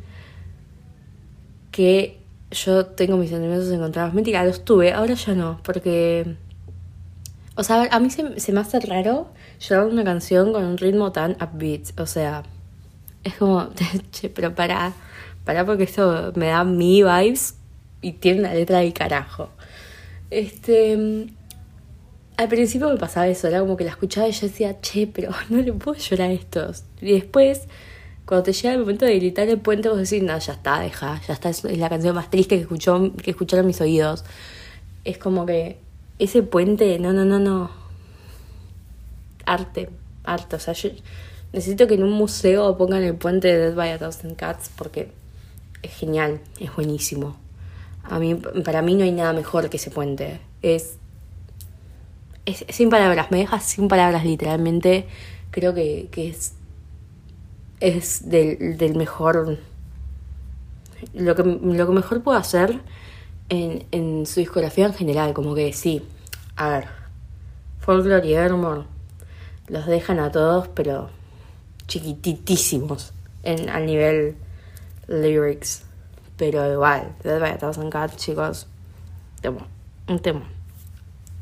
que 1.72 2.20
yo 2.52 2.86
tengo 2.86 3.18
mis 3.18 3.30
sentimientos 3.30 3.70
encontrados. 3.72 4.14
Mentira, 4.14 4.46
los 4.46 4.64
tuve, 4.64 4.94
ahora 4.94 5.16
ya 5.16 5.34
no, 5.34 5.60
porque... 5.64 6.38
O 7.56 7.64
sea, 7.64 7.90
a 7.92 8.00
mí 8.00 8.10
se, 8.10 8.24
me 8.54 8.60
hace 8.62 8.80
raro 8.80 9.28
llorar 9.60 9.88
una 9.88 10.06
canción 10.06 10.54
con 10.54 10.64
un 10.64 10.78
ritmo 10.78 11.12
tan 11.12 11.36
upbeat. 11.42 12.00
O 12.00 12.06
sea, 12.06 12.44
es 13.26 13.34
como, 13.34 13.70
che, 14.12 14.30
pero 14.30 14.56
para, 14.56 14.94
para 15.44 15.66
porque 15.66 15.84
esto 15.84 16.32
me 16.36 16.48
da 16.48 16.64
mi 16.64 17.04
vibes 17.04 17.56
y 18.02 18.14
tiene 18.14 18.40
una 18.40 18.54
letra 18.54 18.80
del 18.80 18.94
carajo. 18.94 19.50
Este, 20.30 21.28
al 22.38 22.48
principio 22.48 22.88
me 22.88 22.98
pasaba 22.98 23.28
eso, 23.28 23.50
era 23.50 23.60
como 23.60 23.76
que 23.76 23.84
la 23.84 23.92
escuchaba 23.92 24.30
y 24.30 24.32
yo 24.32 24.48
decía, 24.48 24.80
che, 24.80 25.08
pero 25.08 25.32
no 25.50 25.62
le 25.62 25.74
puedo 25.74 25.98
llorar 25.98 26.30
a 26.30 26.34
estos. 26.34 26.86
Y 27.02 27.12
después, 27.12 27.68
cuando 28.30 28.44
te 28.44 28.54
llega 28.54 28.74
el 28.74 28.82
momento 28.82 29.06
de 29.06 29.16
gritar 29.16 29.50
el 29.50 29.58
puente, 29.58 29.90
vos 29.90 29.98
decís, 29.98 30.22
no, 30.22 30.38
ya 30.38 30.54
está, 30.54 30.80
deja, 30.82 31.20
ya 31.28 31.34
está, 31.34 31.50
es 31.50 31.64
la 31.64 31.90
canción 31.90 32.14
más 32.14 32.30
triste 32.30 32.58
que, 32.58 32.62
escuchó, 32.62 33.12
que 33.16 33.32
escucharon 33.32 33.66
mis 33.66 33.82
oídos. 33.82 34.24
Es 35.04 35.18
como 35.18 35.48
que 35.48 35.80
ese 36.20 36.44
puente, 36.44 37.00
no, 37.00 37.12
no, 37.12 37.26
no, 37.26 37.40
no. 37.40 37.72
Arte, 39.48 39.90
arte. 40.24 40.58
O 40.58 40.60
sea, 40.60 40.76
yo 40.76 40.92
necesito 41.54 41.88
que 41.88 41.96
en 41.96 42.04
un 42.04 42.12
museo 42.12 42.78
pongan 42.78 43.02
el 43.02 43.16
puente 43.16 43.48
de 43.48 43.58
Dead 43.58 43.74
by 43.74 43.94
a 43.94 43.98
Thousand 43.98 44.36
Cats 44.36 44.70
porque 44.76 45.10
es 45.82 45.92
genial, 45.92 46.40
es 46.60 46.76
buenísimo. 46.76 47.36
A 48.04 48.20
mí, 48.20 48.36
para 48.36 48.84
mí 48.84 48.94
no 48.94 49.06
hay 49.06 49.12
nada 49.12 49.34
mejor 49.34 49.72
que 49.72 49.78
ese 49.78 49.90
puente. 49.90 50.40
Es, 50.62 50.98
es, 52.46 52.64
sin 52.70 52.92
palabras, 52.92 53.32
me 53.32 53.40
deja 53.40 53.60
sin 53.60 53.88
palabras 53.88 54.24
literalmente. 54.24 55.08
Creo 55.50 55.74
que, 55.74 56.10
que 56.12 56.30
es, 56.30 56.54
es 57.80 58.30
del, 58.30 58.78
del 58.78 58.96
mejor, 58.96 59.58
lo 61.14 61.36
que, 61.36 61.44
lo 61.44 61.88
que 61.88 61.94
mejor 61.94 62.22
puedo 62.24 62.38
hacer 62.38 62.80
en, 63.50 63.86
en 63.92 64.26
su 64.26 64.40
discografía 64.40 64.86
en 64.86 64.94
general. 64.94 65.34
Como 65.34 65.56
que 65.56 65.74
sí, 65.74 66.04
a 66.56 66.70
ver, 66.70 66.88
Folklore 67.80 68.28
y 68.28 68.34
Evermore 68.34 68.84
los 69.68 69.86
dejan 69.86 70.20
a 70.20 70.32
todos, 70.32 70.68
pero 70.70 71.10
chiquititísimos 71.88 73.14
en, 73.44 73.70
al 73.70 73.86
nivel 73.86 74.36
lyrics. 75.08 75.84
Pero 76.38 76.72
igual, 76.72 77.16
Dead 77.24 77.40
by 77.40 77.52
a 77.52 77.58
Thousand 77.58 77.92
Cats, 77.92 78.16
chicos, 78.16 78.68
temo, 79.42 79.68
un 80.08 80.20
tema. 80.20 80.44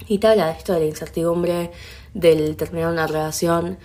Y 0.07 0.19
te 0.19 0.27
habla 0.27 0.47
de 0.47 0.53
esto 0.53 0.73
de 0.73 0.79
la 0.79 0.85
incertidumbre, 0.85 1.71
del 2.13 2.55
terminar 2.55 2.91
una 2.91 3.07
relación, 3.07 3.77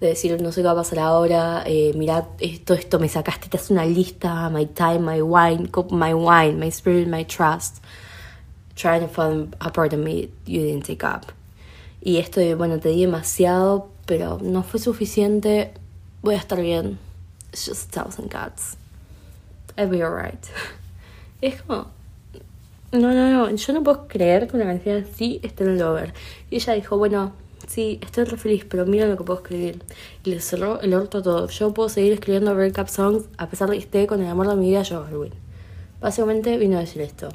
de 0.00 0.08
decir 0.08 0.40
no 0.40 0.50
sé 0.50 0.62
qué 0.62 0.66
va 0.66 0.72
a 0.72 0.76
pasar 0.76 0.98
ahora, 0.98 1.62
eh, 1.66 1.94
esto, 2.40 2.74
esto 2.74 2.98
me 2.98 3.08
sacaste, 3.08 3.48
te 3.48 3.58
hace 3.58 3.72
una 3.72 3.84
lista, 3.84 4.48
my 4.48 4.66
time, 4.66 5.00
my 5.00 5.20
wine, 5.20 5.70
my 5.90 6.14
wine, 6.14 6.58
my 6.58 6.68
spirit, 6.68 7.06
my 7.06 7.24
trust, 7.24 7.82
trying 8.74 9.02
to 9.02 9.08
fall 9.08 9.48
apart 9.60 9.92
of 9.92 10.00
me 10.00 10.30
you 10.46 10.62
didn't 10.62 10.86
take 10.86 11.04
up. 11.04 11.32
Y 12.02 12.16
esto 12.16 12.40
bueno, 12.56 12.80
te 12.80 12.88
di 12.88 13.02
demasiado, 13.04 13.90
pero 14.06 14.38
no 14.40 14.62
fue 14.62 14.80
suficiente, 14.80 15.74
voy 16.22 16.34
a 16.34 16.38
estar 16.38 16.60
bien. 16.60 16.98
It's 17.52 17.66
just 17.66 17.88
a 17.88 18.02
thousand 18.02 18.30
cats. 18.30 18.76
I'll 19.76 19.88
be 19.88 20.02
alright. 20.02 20.46
Es 21.42 21.62
como. 21.62 21.86
No, 22.92 23.12
no, 23.12 23.30
no. 23.30 23.50
Yo 23.50 23.72
no 23.72 23.82
puedo 23.82 24.06
creer 24.08 24.46
que 24.46 24.56
una 24.56 24.66
canción 24.66 25.04
así 25.04 25.40
esté 25.42 25.64
en 25.64 25.70
el 25.70 25.82
over. 25.82 26.12
Y 26.50 26.56
ella 26.56 26.74
dijo, 26.74 26.98
bueno, 26.98 27.32
sí, 27.66 27.98
estoy 28.02 28.24
re 28.24 28.36
feliz, 28.36 28.64
pero 28.68 28.86
mira 28.86 29.06
lo 29.06 29.16
que 29.16 29.24
puedo 29.24 29.40
escribir. 29.40 29.82
Y 30.24 30.30
le 30.30 30.40
cerró 30.40 30.80
el 30.80 30.94
orto 30.94 31.18
a 31.18 31.22
todo. 31.22 31.48
Yo 31.48 31.72
puedo 31.72 31.88
seguir 31.88 32.12
escribiendo 32.12 32.54
breakup 32.54 32.88
songs 32.88 33.24
a 33.38 33.48
pesar 33.48 33.70
de 33.70 33.76
que 33.76 33.84
esté 33.84 34.06
con 34.06 34.20
el 34.22 34.28
amor 34.28 34.48
de 34.48 34.56
mi 34.56 34.68
vida, 34.68 34.82
yo, 34.82 35.04
Halloween. 35.04 35.32
Básicamente 36.00 36.56
vino 36.58 36.76
a 36.76 36.80
decir 36.80 37.02
esto. 37.02 37.28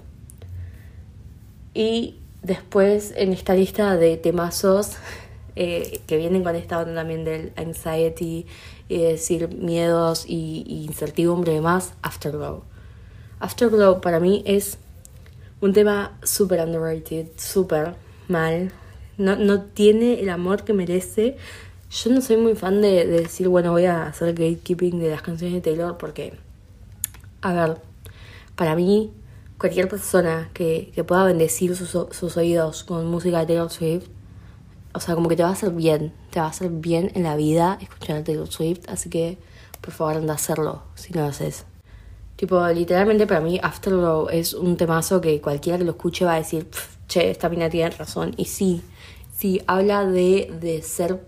Y 1.73 2.15
después 2.41 3.13
en 3.15 3.33
esta 3.33 3.53
lista 3.53 3.97
de 3.97 4.17
temazos 4.17 4.93
eh, 5.55 6.01
que 6.07 6.17
vienen 6.17 6.43
con 6.43 6.55
esta 6.55 6.79
onda 6.79 6.95
también 6.95 7.23
del 7.25 7.53
anxiety 7.55 8.45
y 8.87 8.97
decir 8.97 9.49
miedos 9.49 10.25
y, 10.27 10.63
y 10.67 10.85
incertidumbre 10.85 11.51
y 11.51 11.55
demás, 11.55 11.93
Afterglow. 12.01 12.63
Afterglow 13.39 14.01
para 14.01 14.19
mí 14.19 14.43
es 14.45 14.77
un 15.61 15.73
tema 15.73 16.17
súper 16.23 16.59
underrated, 16.61 17.27
súper 17.37 17.95
mal. 18.27 18.71
No, 19.17 19.35
no 19.35 19.61
tiene 19.61 20.19
el 20.19 20.29
amor 20.29 20.63
que 20.63 20.73
merece. 20.73 21.37
Yo 21.89 22.11
no 22.11 22.21
soy 22.21 22.37
muy 22.37 22.55
fan 22.55 22.81
de, 22.81 23.05
de 23.05 23.21
decir, 23.21 23.47
bueno, 23.47 23.71
voy 23.71 23.85
a 23.85 24.07
hacer 24.07 24.33
gatekeeping 24.33 24.99
de 24.99 25.09
las 25.09 25.21
canciones 25.21 25.55
de 25.55 25.61
Taylor 25.61 25.97
porque, 25.97 26.33
a 27.41 27.53
ver, 27.53 27.77
para 28.55 28.75
mí, 28.75 29.11
cualquier 29.57 29.87
persona 29.87 30.49
que, 30.53 30.91
que 30.93 31.03
pueda 31.03 31.23
bendecir 31.23 31.75
sus, 31.75 31.89
sus 31.89 32.37
oídos 32.37 32.83
con 32.83 33.05
música 33.07 33.39
de 33.39 33.45
Taylor 33.45 33.71
Swift 33.71 34.07
o 34.95 35.01
sea, 35.01 35.13
como 35.13 35.27
que 35.27 35.35
te 35.35 35.43
va 35.43 35.49
a 35.49 35.51
hacer 35.51 35.71
bien, 35.71 36.13
te 36.31 36.39
va 36.39 36.45
a 36.45 36.49
hacer 36.49 36.69
bien 36.69 37.11
en 37.15 37.23
la 37.23 37.35
vida 37.35 37.77
escuchar 37.81 38.17
a 38.17 38.23
Taylor 38.23 38.47
Swift, 38.47 38.87
así 38.87 39.09
que 39.09 39.37
por 39.81 39.93
favor 39.93 40.15
anda 40.15 40.33
a 40.33 40.35
hacerlo 40.37 40.83
si 40.95 41.11
no 41.11 41.21
lo 41.21 41.27
haces. 41.27 41.65
Tipo, 42.37 42.65
literalmente 42.69 43.27
para 43.27 43.41
mí 43.41 43.59
Afterglow 43.61 44.29
es 44.29 44.53
un 44.53 44.77
temazo 44.77 45.19
que 45.19 45.41
cualquiera 45.41 45.77
que 45.77 45.83
lo 45.83 45.91
escuche 45.91 46.23
va 46.23 46.35
a 46.35 46.37
decir, 46.37 46.69
che, 47.07 47.29
esta 47.29 47.49
mina 47.49 47.69
tiene 47.69 47.89
razón. 47.89 48.33
Y 48.37 48.45
sí, 48.45 48.81
sí, 49.35 49.61
habla 49.67 50.05
de, 50.05 50.51
de 50.61 50.81
ser 50.81 51.19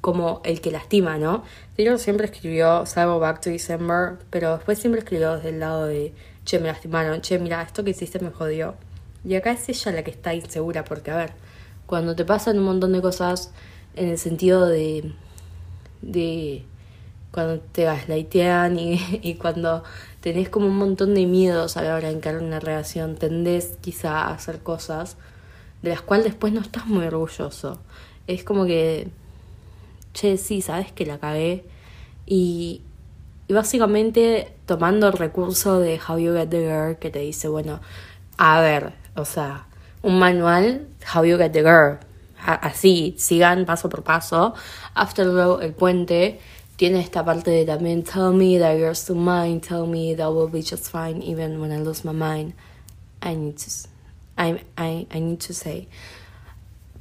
como 0.00 0.40
el 0.44 0.60
que 0.60 0.70
lastima, 0.70 1.18
¿no? 1.18 1.42
Taylor 1.76 1.98
siempre 1.98 2.26
escribió, 2.26 2.86
salvo 2.86 3.18
Back 3.18 3.40
to 3.40 3.50
December, 3.50 4.18
pero 4.30 4.56
después 4.56 4.78
siempre 4.78 5.00
escribió 5.00 5.36
desde 5.36 5.50
el 5.50 5.60
lado 5.60 5.86
de, 5.86 6.14
che, 6.44 6.58
me 6.60 6.68
lastimaron, 6.68 7.20
che, 7.20 7.38
mira, 7.38 7.62
esto 7.62 7.84
que 7.84 7.90
hiciste 7.90 8.20
me 8.20 8.30
jodió. 8.30 8.74
Y 9.24 9.34
acá 9.34 9.52
es 9.52 9.68
ella 9.68 9.92
la 9.92 10.04
que 10.04 10.12
está 10.12 10.34
insegura, 10.34 10.84
porque 10.84 11.10
a 11.10 11.16
ver, 11.16 11.32
cuando 11.86 12.14
te 12.14 12.24
pasan 12.24 12.58
un 12.58 12.64
montón 12.64 12.92
de 12.92 13.02
cosas 13.02 13.50
en 13.96 14.10
el 14.10 14.18
sentido 14.18 14.66
de, 14.66 15.12
de 16.02 16.64
cuando 17.32 17.58
te 17.60 17.84
gaslightean 17.84 18.78
y, 18.78 19.00
y 19.22 19.34
cuando 19.34 19.82
tenés 20.20 20.48
como 20.48 20.66
un 20.66 20.76
montón 20.76 21.14
de 21.14 21.26
miedos 21.26 21.76
a 21.76 21.82
la 21.82 21.96
hora 21.96 22.08
de 22.08 22.14
encarar 22.14 22.42
una 22.42 22.60
relación, 22.60 23.16
tendés 23.16 23.76
quizá 23.80 24.22
a 24.22 24.34
hacer 24.34 24.60
cosas 24.60 25.16
de 25.82 25.90
las 25.90 26.02
cuales 26.02 26.26
después 26.26 26.52
no 26.52 26.60
estás 26.60 26.86
muy 26.86 27.04
orgulloso. 27.06 27.80
Es 28.26 28.44
como 28.44 28.64
que, 28.66 29.08
che, 30.12 30.36
sí, 30.36 30.60
sabes 30.62 30.92
que 30.92 31.06
la 31.06 31.18
cagué. 31.18 31.64
Y, 32.26 32.82
y 33.48 33.52
básicamente 33.52 34.52
tomando 34.66 35.06
el 35.06 35.12
recurso 35.12 35.78
de 35.78 36.00
How 36.00 36.18
You 36.18 36.34
Get 36.34 36.48
the 36.48 36.60
Girl 36.60 36.98
que 36.98 37.10
te 37.10 37.20
dice, 37.20 37.48
bueno, 37.48 37.80
a 38.36 38.60
ver, 38.60 38.94
o 39.14 39.24
sea, 39.24 39.66
un 40.02 40.18
manual, 40.18 40.88
How 41.14 41.24
You 41.24 41.38
Get 41.38 41.52
the 41.52 41.62
Girl. 41.62 41.98
Así, 42.38 43.16
sigan 43.18 43.64
paso 43.64 43.88
por 43.88 44.02
paso. 44.02 44.54
Afterglow, 44.94 45.60
el 45.60 45.72
puente, 45.72 46.38
tiene 46.76 47.00
esta 47.00 47.24
parte 47.24 47.50
de 47.50 47.64
también 47.64 48.04
Tell 48.04 48.32
me 48.32 48.58
that 48.58 48.76
you're 48.76 48.94
still 48.94 49.16
mine, 49.16 49.60
tell 49.60 49.86
me 49.86 50.14
that 50.14 50.30
will 50.30 50.50
be 50.50 50.62
just 50.62 50.90
fine 50.90 51.22
even 51.22 51.60
when 51.60 51.72
I 51.72 51.78
lose 51.78 52.04
my 52.04 52.12
mind. 52.12 52.52
I 53.22 53.34
need 53.34 53.56
to, 53.58 53.70
I, 54.36 54.60
I, 54.76 55.06
I 55.10 55.20
need 55.20 55.38
to 55.46 55.52
say. 55.52 55.88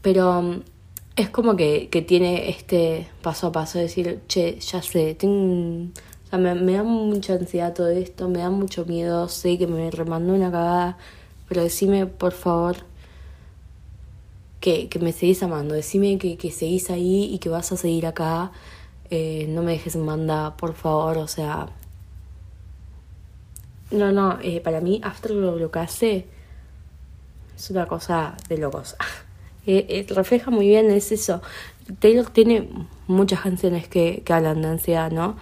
Pero 0.01 0.39
um, 0.39 0.61
es 1.15 1.29
como 1.29 1.55
que, 1.55 1.89
que 1.89 2.01
tiene 2.01 2.49
este 2.49 3.07
paso 3.21 3.47
a 3.47 3.51
paso 3.51 3.77
de 3.77 3.85
decir, 3.85 4.21
che, 4.27 4.59
ya 4.59 4.81
sé, 4.81 5.15
tengo, 5.15 5.89
o 6.25 6.29
sea, 6.29 6.39
me, 6.39 6.73
da 6.73 6.83
mucha 6.83 7.33
ansiedad 7.33 7.73
todo 7.73 7.89
esto, 7.89 8.27
me 8.29 8.39
da 8.39 8.49
mucho 8.49 8.85
miedo, 8.85 9.29
sé 9.29 9.57
que 9.57 9.67
me 9.67 9.89
remandó 9.91 10.33
una 10.33 10.51
cagada, 10.51 10.97
pero 11.47 11.63
decime 11.63 12.05
por 12.05 12.33
favor 12.33 12.77
que, 14.59 14.89
que 14.89 14.99
me 14.99 15.13
seguís 15.13 15.41
amando, 15.43 15.73
decime 15.73 16.17
que, 16.17 16.37
que 16.37 16.51
seguís 16.51 16.89
ahí 16.89 17.33
y 17.33 17.39
que 17.39 17.49
vas 17.49 17.71
a 17.71 17.77
seguir 17.77 18.05
acá, 18.07 18.51
eh, 19.09 19.45
no 19.49 19.63
me 19.63 19.71
dejes 19.73 19.95
en 19.95 20.05
por 20.57 20.73
favor, 20.73 21.17
o 21.17 21.27
sea... 21.27 21.67
No, 23.91 24.11
no, 24.11 24.39
eh, 24.41 24.61
para 24.61 24.81
mí 24.81 24.99
Afterglow 25.03 25.57
lo 25.57 25.69
que 25.71 25.79
hace 25.79 26.25
es 27.55 27.69
una 27.69 27.87
cosa 27.87 28.35
de 28.49 28.57
locos. 28.57 28.95
eh, 29.67 29.85
eh, 29.89 30.13
refleja 30.13 30.51
muy 30.51 30.67
bien, 30.67 30.91
es 30.91 31.11
eso. 31.11 31.41
Taylor 31.99 32.29
tiene 32.29 32.69
muchas 33.07 33.41
canciones 33.41 33.87
que, 33.87 34.21
que 34.25 34.33
hablan 34.33 34.61
de 34.61 34.67
ansiedad, 34.69 35.11
¿no? 35.11 35.35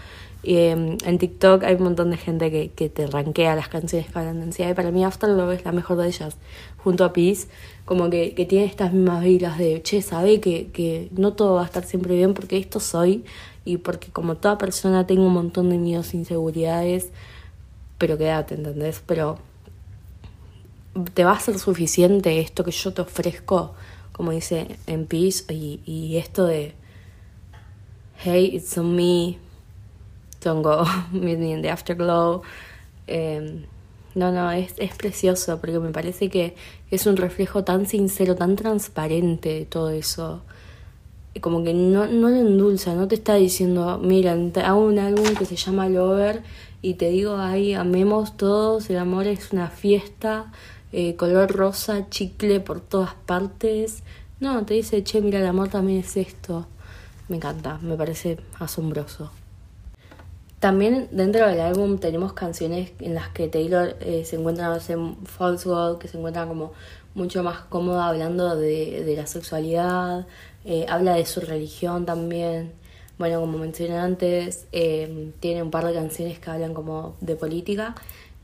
Eh, 0.46 0.72
en 0.72 1.18
TikTok 1.18 1.64
hay 1.64 1.76
un 1.76 1.84
montón 1.84 2.12
de 2.12 2.18
gente 2.18 2.52
que, 2.52 2.70
que 2.72 2.90
te 2.90 3.08
rankea 3.08 3.56
las 3.56 3.70
canciones 3.70 4.12
que 4.12 4.20
hablan 4.20 4.40
de 4.40 4.44
ansiedad 4.44 4.72
y 4.72 4.74
para 4.74 4.92
mí 4.92 5.06
Afterglow 5.06 5.50
es 5.52 5.64
la 5.64 5.72
mejor 5.72 5.98
de 5.98 6.08
ellas, 6.08 6.36
junto 6.84 7.06
a 7.06 7.14
Peace, 7.14 7.48
como 7.86 8.10
que, 8.10 8.34
que 8.36 8.46
tiene 8.46 8.66
estas 8.66 8.92
mismas 8.92 9.24
vilas 9.24 9.58
de, 9.58 9.82
che, 9.82 10.02
sabe 10.02 10.42
que, 10.42 10.68
que 10.68 11.08
no 11.16 11.32
todo 11.32 11.56
va 11.56 11.62
a 11.62 11.66
estar 11.66 11.86
siempre 11.86 12.16
bien 12.16 12.34
porque 12.34 12.58
esto 12.58 12.82
soy 12.82 13.24
y 13.64 13.78
porque 13.78 14.10
como 14.12 14.36
toda 14.36 14.58
persona 14.58 15.08
tengo 15.08 15.26
un 15.26 15.34
montón 15.34 15.70
de 15.70 15.78
miedos, 15.78 16.14
inseguridades, 16.14 17.12
pero 17.98 18.18
quédate, 18.18 18.56
¿entendés? 18.56 19.02
Pero 19.06 19.40
te 21.14 21.24
va 21.24 21.34
a 21.34 21.40
ser 21.40 21.58
suficiente 21.60 22.40
esto 22.40 22.64
que 22.64 22.72
yo 22.72 22.94
te 22.94 23.02
ofrezco, 23.02 23.74
como 24.12 24.32
dice 24.32 24.78
en 24.88 25.06
Peace, 25.08 25.52
y, 25.54 25.82
y 25.86 26.18
esto 26.18 26.46
de, 26.46 26.76
hey, 28.24 28.52
it's 28.54 28.78
on 28.78 28.96
me, 28.96 29.38
don't 30.42 30.64
go, 30.64 30.86
meet 31.12 31.40
me 31.40 31.52
in 31.52 31.62
the 31.62 31.70
afterglow. 31.70 32.42
Eh, 33.08 33.66
no, 34.16 34.32
no, 34.32 34.52
es, 34.52 34.76
es 34.78 34.96
precioso 34.96 35.60
porque 35.60 35.80
me 35.80 35.92
parece 35.92 36.30
que 36.30 36.56
es 36.92 37.08
un 37.08 37.18
reflejo 37.18 37.64
tan 37.64 37.88
sincero, 37.88 38.36
tan 38.36 38.56
transparente 38.56 39.50
de 39.50 39.66
todo 39.66 39.90
eso. 39.90 40.42
Como 41.42 41.64
que 41.64 41.74
no, 41.74 42.06
no 42.06 42.30
lo 42.30 42.36
endulza, 42.36 42.94
no 42.94 43.08
te 43.08 43.16
está 43.16 43.36
diciendo, 43.36 44.00
mira, 44.02 44.38
hago 44.64 44.86
un 44.86 45.00
álbum 45.00 45.34
que 45.36 45.46
se 45.46 45.56
llama 45.56 45.90
Lover 45.90 46.44
y 46.84 46.94
te 46.94 47.10
digo, 47.10 47.38
ay, 47.38 47.74
amemos 47.74 48.38
todos, 48.38 48.88
el 48.92 49.00
amor 49.00 49.26
es 49.26 49.52
una 49.52 49.70
fiesta, 49.70 50.52
eh, 50.94 51.16
color 51.16 51.52
rosa, 51.52 52.08
chicle 52.10 52.60
por 52.60 52.80
todas 52.80 53.16
partes. 53.16 54.04
No, 54.40 54.64
te 54.64 54.76
dice, 54.76 55.04
che, 55.04 55.22
mira, 55.22 55.40
el 55.40 55.48
amor 55.48 55.70
también 55.70 56.00
es 56.00 56.16
esto. 56.16 56.68
Me 57.28 57.38
encanta, 57.38 57.80
me 57.82 57.98
parece 57.98 58.38
asombroso. 58.60 59.32
También 60.60 61.10
dentro 61.12 61.48
del 61.48 61.60
álbum 61.60 61.98
tenemos 61.98 62.34
canciones 62.34 62.92
en 63.00 63.16
las 63.16 63.30
que 63.30 63.48
Taylor 63.48 63.98
eh, 64.00 64.24
se 64.24 64.38
encuentra 64.38 64.80
en 64.88 65.18
False 65.26 65.68
God, 65.68 65.98
que 65.98 66.08
se 66.08 66.18
encuentra 66.18 66.46
como 66.48 66.72
mucho 67.16 67.44
más 67.44 67.62
cómoda 67.62 68.08
hablando 68.08 68.56
de, 68.56 69.04
de 69.04 69.16
la 69.16 69.26
sexualidad, 69.26 70.28
eh, 70.64 70.86
habla 70.88 71.16
de 71.16 71.26
su 71.26 71.42
religión 71.42 72.06
también. 72.06 72.72
Bueno, 73.18 73.42
como 73.42 73.58
mencioné 73.58 73.98
antes, 73.98 74.68
tiene 74.72 75.64
un 75.64 75.72
par 75.72 75.86
de 75.86 75.94
canciones 75.94 76.40
que 76.40 76.50
hablan 76.50 76.74
como 76.74 77.16
de 77.22 77.36
política 77.36 77.96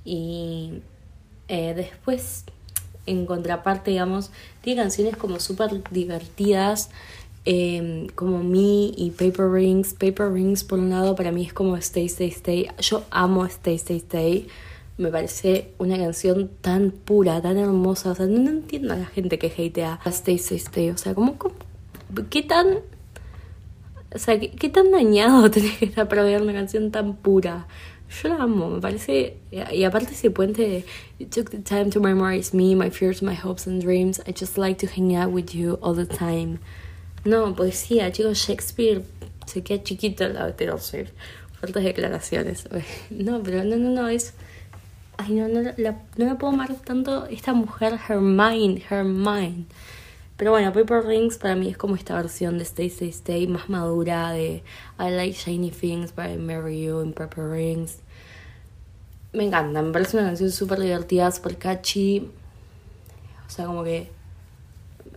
y 0.03 0.81
después, 1.55 2.45
en 3.05 3.25
contraparte, 3.25 3.91
digamos, 3.91 4.31
tiene 4.61 4.81
canciones 4.81 5.17
como 5.17 5.39
súper 5.39 5.83
divertidas 5.91 6.89
eh, 7.45 8.07
como 8.15 8.43
Me 8.43 8.91
y 8.95 9.13
Paper 9.17 9.49
Rings. 9.49 9.93
Paper 9.93 10.31
Rings, 10.31 10.63
por 10.63 10.79
un 10.79 10.89
lado, 10.89 11.15
para 11.15 11.31
mí 11.31 11.45
es 11.45 11.53
como 11.53 11.75
Stay, 11.77 12.05
Stay, 12.05 12.29
Stay. 12.29 12.67
Yo 12.79 13.03
amo 13.09 13.45
Stay, 13.45 13.75
Stay, 13.75 13.97
Stay. 13.97 14.47
Me 14.97 15.09
parece 15.09 15.71
una 15.77 15.97
canción 15.97 16.49
tan 16.61 16.91
pura, 16.91 17.41
tan 17.41 17.57
hermosa. 17.57 18.11
O 18.11 18.15
sea, 18.15 18.25
no, 18.25 18.49
entiendo 18.49 18.93
a 18.93 18.97
la 18.97 19.05
gente 19.05 19.39
que 19.39 19.47
hatea 19.47 19.99
Stay, 20.05 20.35
Stay, 20.35 20.57
Stay. 20.57 20.89
O 20.89 20.97
sea, 20.97 21.15
¿cómo, 21.15 21.37
qué 22.29 22.43
tan... 22.43 22.79
O 24.13 24.17
sea, 24.17 24.39
¿qué, 24.39 24.69
tan 24.69 24.91
dañado 24.91 25.49
tenés 25.51 25.77
que 25.77 25.85
estar 25.85 26.07
para 26.07 26.23
ver 26.23 26.41
una 26.41 26.53
canción 26.53 26.91
tan 26.91 27.15
pura? 27.15 27.67
Yo 28.09 28.29
la 28.29 28.43
amo, 28.43 28.69
me 28.69 28.81
parece. 28.81 29.37
Y 29.51 29.83
aparte 29.83 30.13
ese 30.13 30.31
puente 30.31 30.83
You 31.19 31.27
took 31.27 31.51
the 31.51 31.59
time 31.59 31.91
to 31.91 31.99
memorize 31.99 32.53
me, 32.53 32.75
my 32.75 32.89
fears, 32.89 33.21
my 33.21 33.35
hopes 33.35 33.67
and 33.67 33.81
dreams. 33.81 34.19
I 34.27 34.31
just 34.31 34.57
like 34.57 34.79
to 34.79 34.87
hang 34.87 35.15
out 35.15 35.31
with 35.31 35.53
you 35.53 35.77
all 35.81 35.93
the 35.93 36.05
time. 36.05 36.59
No, 37.25 37.53
poesía, 37.53 38.11
chicos, 38.11 38.37
Shakespeare 38.37 39.03
se 39.45 39.61
queda 39.61 39.83
chiquito 39.83 40.25
al 40.25 40.33
lado 40.33 40.47
de 40.47 40.53
Taylor 40.53 40.79
Swift. 40.79 41.11
Declaraciones. 41.61 42.67
No, 43.09 43.43
pero 43.43 43.63
no, 43.63 43.75
no, 43.75 43.89
no, 43.89 44.07
es. 44.07 44.33
Ay, 45.17 45.33
no, 45.33 45.47
no, 45.49 45.61
la, 45.77 45.97
no 46.15 46.25
la 46.25 46.37
puedo 46.37 46.53
amar 46.53 46.73
tanto 46.85 47.25
esta 47.25 47.53
mujer, 47.53 47.99
her 48.07 48.21
mind, 48.21 48.81
her 48.89 49.03
mind. 49.03 49.65
Pero 50.39 50.51
bueno, 50.51 50.71
Paper 50.71 51.05
Rings 51.05 51.37
para 51.37 51.53
mí 51.53 51.67
es 51.67 51.75
como 51.75 51.97
esta 51.97 52.15
versión 52.15 52.57
de 52.57 52.63
Stay, 52.63 52.87
Stay, 52.87 53.09
Stay, 53.09 53.45
más 53.45 53.67
madura 53.67 54.31
de 54.31 54.63
I 54.97 55.09
Like 55.11 55.33
Shiny 55.33 55.69
Things, 55.69 56.15
but 56.15 56.27
I 56.33 56.37
Marry 56.37 56.81
You 56.81 57.01
in 57.01 57.11
Paper 57.11 57.49
Rings. 57.49 57.97
Me 59.33 59.43
encanta, 59.43 59.81
me 59.81 59.91
parece 59.91 60.15
una 60.15 60.27
canción 60.27 60.49
súper 60.49 60.79
divertida, 60.79 61.29
súper 61.31 61.57
catchy. 61.57 62.31
O 63.45 63.49
sea, 63.49 63.65
como 63.65 63.83
que 63.83 64.09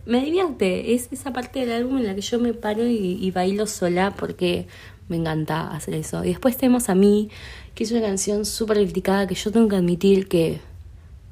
me 0.05 0.25
divierte. 0.25 0.93
Es 0.93 1.07
esa 1.13 1.31
parte 1.31 1.61
del 1.61 1.71
álbum 1.71 1.99
en 1.99 2.07
la 2.07 2.15
que 2.15 2.21
yo 2.21 2.37
me 2.37 2.53
paro 2.53 2.85
y, 2.85 3.31
bailo 3.31 3.65
sola 3.65 4.13
porque 4.17 4.67
me 5.07 5.15
encanta 5.15 5.73
hacer 5.73 5.93
eso. 5.93 6.25
Y 6.25 6.31
después 6.31 6.57
tenemos 6.57 6.89
a 6.89 6.95
mí, 6.95 7.29
que 7.75 7.85
es 7.85 7.91
una 7.93 8.01
canción 8.01 8.43
súper 8.43 8.75
criticada 8.75 9.25
que 9.25 9.35
yo 9.35 9.53
tengo 9.53 9.69
que 9.69 9.77
admitir 9.77 10.27
que 10.27 10.59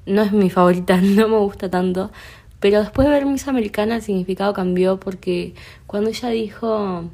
no 0.05 0.21
es 0.21 0.31
mi 0.31 0.49
favorita, 0.49 0.95
no 1.01 1.27
me 1.27 1.39
gusta 1.39 1.69
tanto. 1.69 2.09
Pero 2.61 2.79
después 2.79 3.07
de 3.07 3.13
ver 3.13 3.25
Miss 3.25 3.47
Americana 3.47 3.97
el 3.97 4.01
significado 4.03 4.53
cambió 4.53 4.99
porque 4.99 5.55
cuando 5.87 6.11
ella 6.11 6.29
dijo 6.29 7.05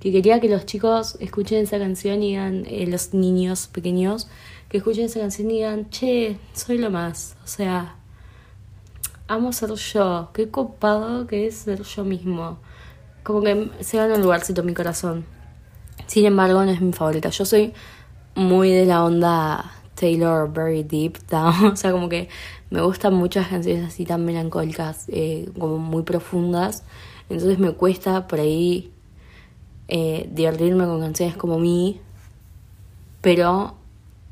que 0.00 0.10
quería 0.10 0.40
que 0.40 0.48
los 0.48 0.64
chicos 0.64 1.18
escuchen 1.20 1.62
esa 1.62 1.78
canción 1.78 2.22
y 2.22 2.30
digan, 2.30 2.64
eh, 2.66 2.86
los 2.86 3.12
niños 3.12 3.68
pequeños, 3.68 4.28
que 4.70 4.78
escuchen 4.78 5.04
esa 5.04 5.20
canción 5.20 5.50
y 5.50 5.56
digan, 5.56 5.90
che, 5.90 6.38
soy 6.54 6.78
lo 6.78 6.90
más. 6.90 7.36
O 7.44 7.46
sea, 7.46 7.96
amo 9.28 9.52
ser 9.52 9.74
yo, 9.74 10.30
qué 10.32 10.48
copado 10.48 11.26
que 11.26 11.46
es 11.46 11.56
ser 11.56 11.82
yo 11.82 12.04
mismo. 12.04 12.58
Como 13.22 13.42
que 13.42 13.70
se 13.80 13.98
gana 13.98 14.14
un 14.14 14.22
lugarcito 14.22 14.62
en 14.62 14.66
mi 14.68 14.74
corazón. 14.74 15.26
Sin 16.06 16.24
embargo, 16.24 16.64
no 16.64 16.70
es 16.70 16.80
mi 16.80 16.94
favorita. 16.94 17.28
Yo 17.28 17.44
soy 17.44 17.74
muy 18.34 18.70
de 18.70 18.86
la 18.86 19.04
onda 19.04 19.70
Taylor 19.96 20.50
Very 20.50 20.82
Deep 20.82 21.18
Down. 21.28 21.66
o 21.72 21.76
sea, 21.76 21.92
como 21.92 22.08
que 22.08 22.30
me 22.70 22.80
gustan 22.82 23.14
muchas 23.14 23.48
canciones 23.48 23.86
así 23.86 24.04
tan 24.04 24.24
melancólicas, 24.24 25.06
eh, 25.08 25.50
como 25.58 25.78
muy 25.78 26.02
profundas. 26.02 26.84
Entonces 27.28 27.58
me 27.58 27.72
cuesta 27.72 28.28
por 28.28 28.40
ahí 28.40 28.92
eh, 29.88 30.28
divertirme 30.32 30.84
con 30.84 31.00
canciones 31.00 31.36
como 31.36 31.58
mí. 31.58 32.00
Pero 33.20 33.74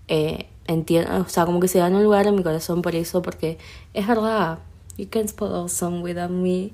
eh, 0.06 0.46
entiendo, 0.66 1.20
o 1.20 1.28
sea, 1.28 1.44
como 1.46 1.60
que 1.60 1.68
se 1.68 1.80
gana 1.80 1.96
un 1.96 2.04
lugar 2.04 2.26
en 2.26 2.36
mi 2.36 2.42
corazón 2.42 2.80
por 2.80 2.94
eso, 2.94 3.22
porque 3.22 3.58
es 3.92 4.06
verdad. 4.06 4.60
You 4.96 5.08
can 5.08 5.26
spot 5.26 5.52
all 5.52 5.68
song 5.68 6.02
without 6.02 6.30
me. 6.30 6.72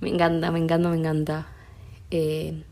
Me 0.00 0.10
encanta, 0.10 0.50
me 0.50 0.58
encanta, 0.58 0.88
me 0.88 0.96
encanta. 0.96 1.46
Eh, 2.10 2.62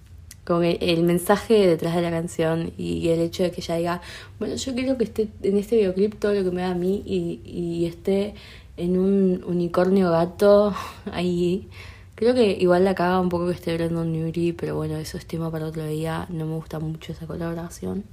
con 0.45 0.65
el, 0.65 1.03
mensaje 1.05 1.67
detrás 1.67 1.95
de 1.95 2.03
la 2.03 2.11
canción 2.11 2.73
y, 2.77 3.09
el 3.09 3.21
hecho 3.21 3.43
de 3.43 3.51
que 3.53 3.61
ella 3.61 3.77
diga, 3.77 4.03
bueno, 4.39 4.57
yo 4.57 4.75
quiero 4.75 4.99
que 4.99 5.05
esté 5.05 5.29
en 5.43 5.57
este 5.57 5.77
videoclip 5.77 6.19
todo 6.19 6.35
lo 6.35 6.43
que 6.43 6.51
me 6.51 6.63
da 6.63 6.71
a 6.71 6.75
mí 6.75 7.03
y, 7.07 7.41
y 7.45 7.87
esté 7.87 8.35
en 8.77 8.99
un 8.99 9.45
unicornio 9.47 10.11
gato 10.11 10.75
ahí. 11.13 11.69
Creo 12.15 12.35
que 12.35 12.53
igual 12.53 12.85
la 12.85 12.95
caga 12.95 13.21
un 13.21 13.29
poco 13.29 13.47
que 13.47 13.55
esté 13.55 13.77
Brandon 13.77 14.13
Newry, 14.13 14.53
pero 14.53 14.77
bueno, 14.77 14.97
eso 14.97 15.19
es 15.19 15.27
tema 15.27 15.51
para 15.51 15.67
otro 15.67 15.85
día. 15.87 16.27
No 16.29 16.47
me 16.47 16.55
gusta 16.55 16.79
mucho 16.79 17.13
esa 17.13 17.27
colaboración. 17.27 18.05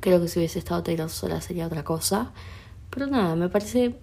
Creo 0.00 0.20
que 0.20 0.28
si 0.28 0.38
hubiese 0.38 0.58
estado 0.58 0.82
Taylor 0.82 1.10
sola 1.10 1.40
sería 1.40 1.66
otra 1.66 1.82
cosa. 1.82 2.32
Pero 2.90 3.06
nada, 3.06 3.34
me 3.34 3.48
parece 3.48 3.96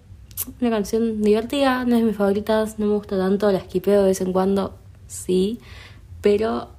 una 0.60 0.70
canción 0.70 1.22
divertida, 1.22 1.84
no 1.84 1.94
es 1.94 2.02
de 2.02 2.06
mis 2.08 2.16
favoritas, 2.16 2.78
no 2.78 2.86
me 2.86 2.94
gusta 2.94 3.16
tanto, 3.16 3.50
la 3.52 3.58
esquipeo 3.58 4.02
de 4.02 4.08
vez 4.08 4.20
en 4.20 4.32
cuando, 4.32 4.74
sí, 5.06 5.60
pero 6.20 6.73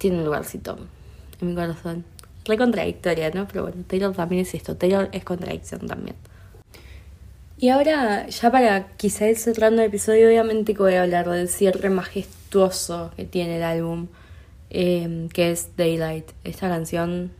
tiene 0.00 0.18
un 0.18 0.24
lugarcito 0.24 0.78
en 1.40 1.48
mi 1.48 1.54
corazón. 1.54 2.04
Re 2.46 2.56
contradictoria, 2.56 3.30
¿no? 3.30 3.46
Pero 3.46 3.64
bueno, 3.64 3.84
Taylor 3.86 4.14
también 4.14 4.42
es 4.42 4.54
esto, 4.54 4.74
Taylor 4.74 5.10
es 5.12 5.22
contradicción 5.22 5.86
también. 5.86 6.16
Y 7.58 7.68
ahora, 7.68 8.26
ya 8.26 8.50
para 8.50 8.88
quizá 8.96 9.28
ir 9.28 9.36
cerrando 9.36 9.82
el 9.82 9.88
episodio, 9.88 10.28
obviamente 10.28 10.72
que 10.72 10.80
voy 10.80 10.94
a 10.94 11.02
hablar 11.02 11.28
del 11.28 11.48
cierre 11.48 11.90
majestuoso 11.90 13.10
que 13.14 13.26
tiene 13.26 13.58
el 13.58 13.62
álbum, 13.62 14.08
eh, 14.70 15.28
que 15.34 15.50
es 15.50 15.76
Daylight. 15.76 16.30
Esta 16.44 16.70
canción 16.70 17.30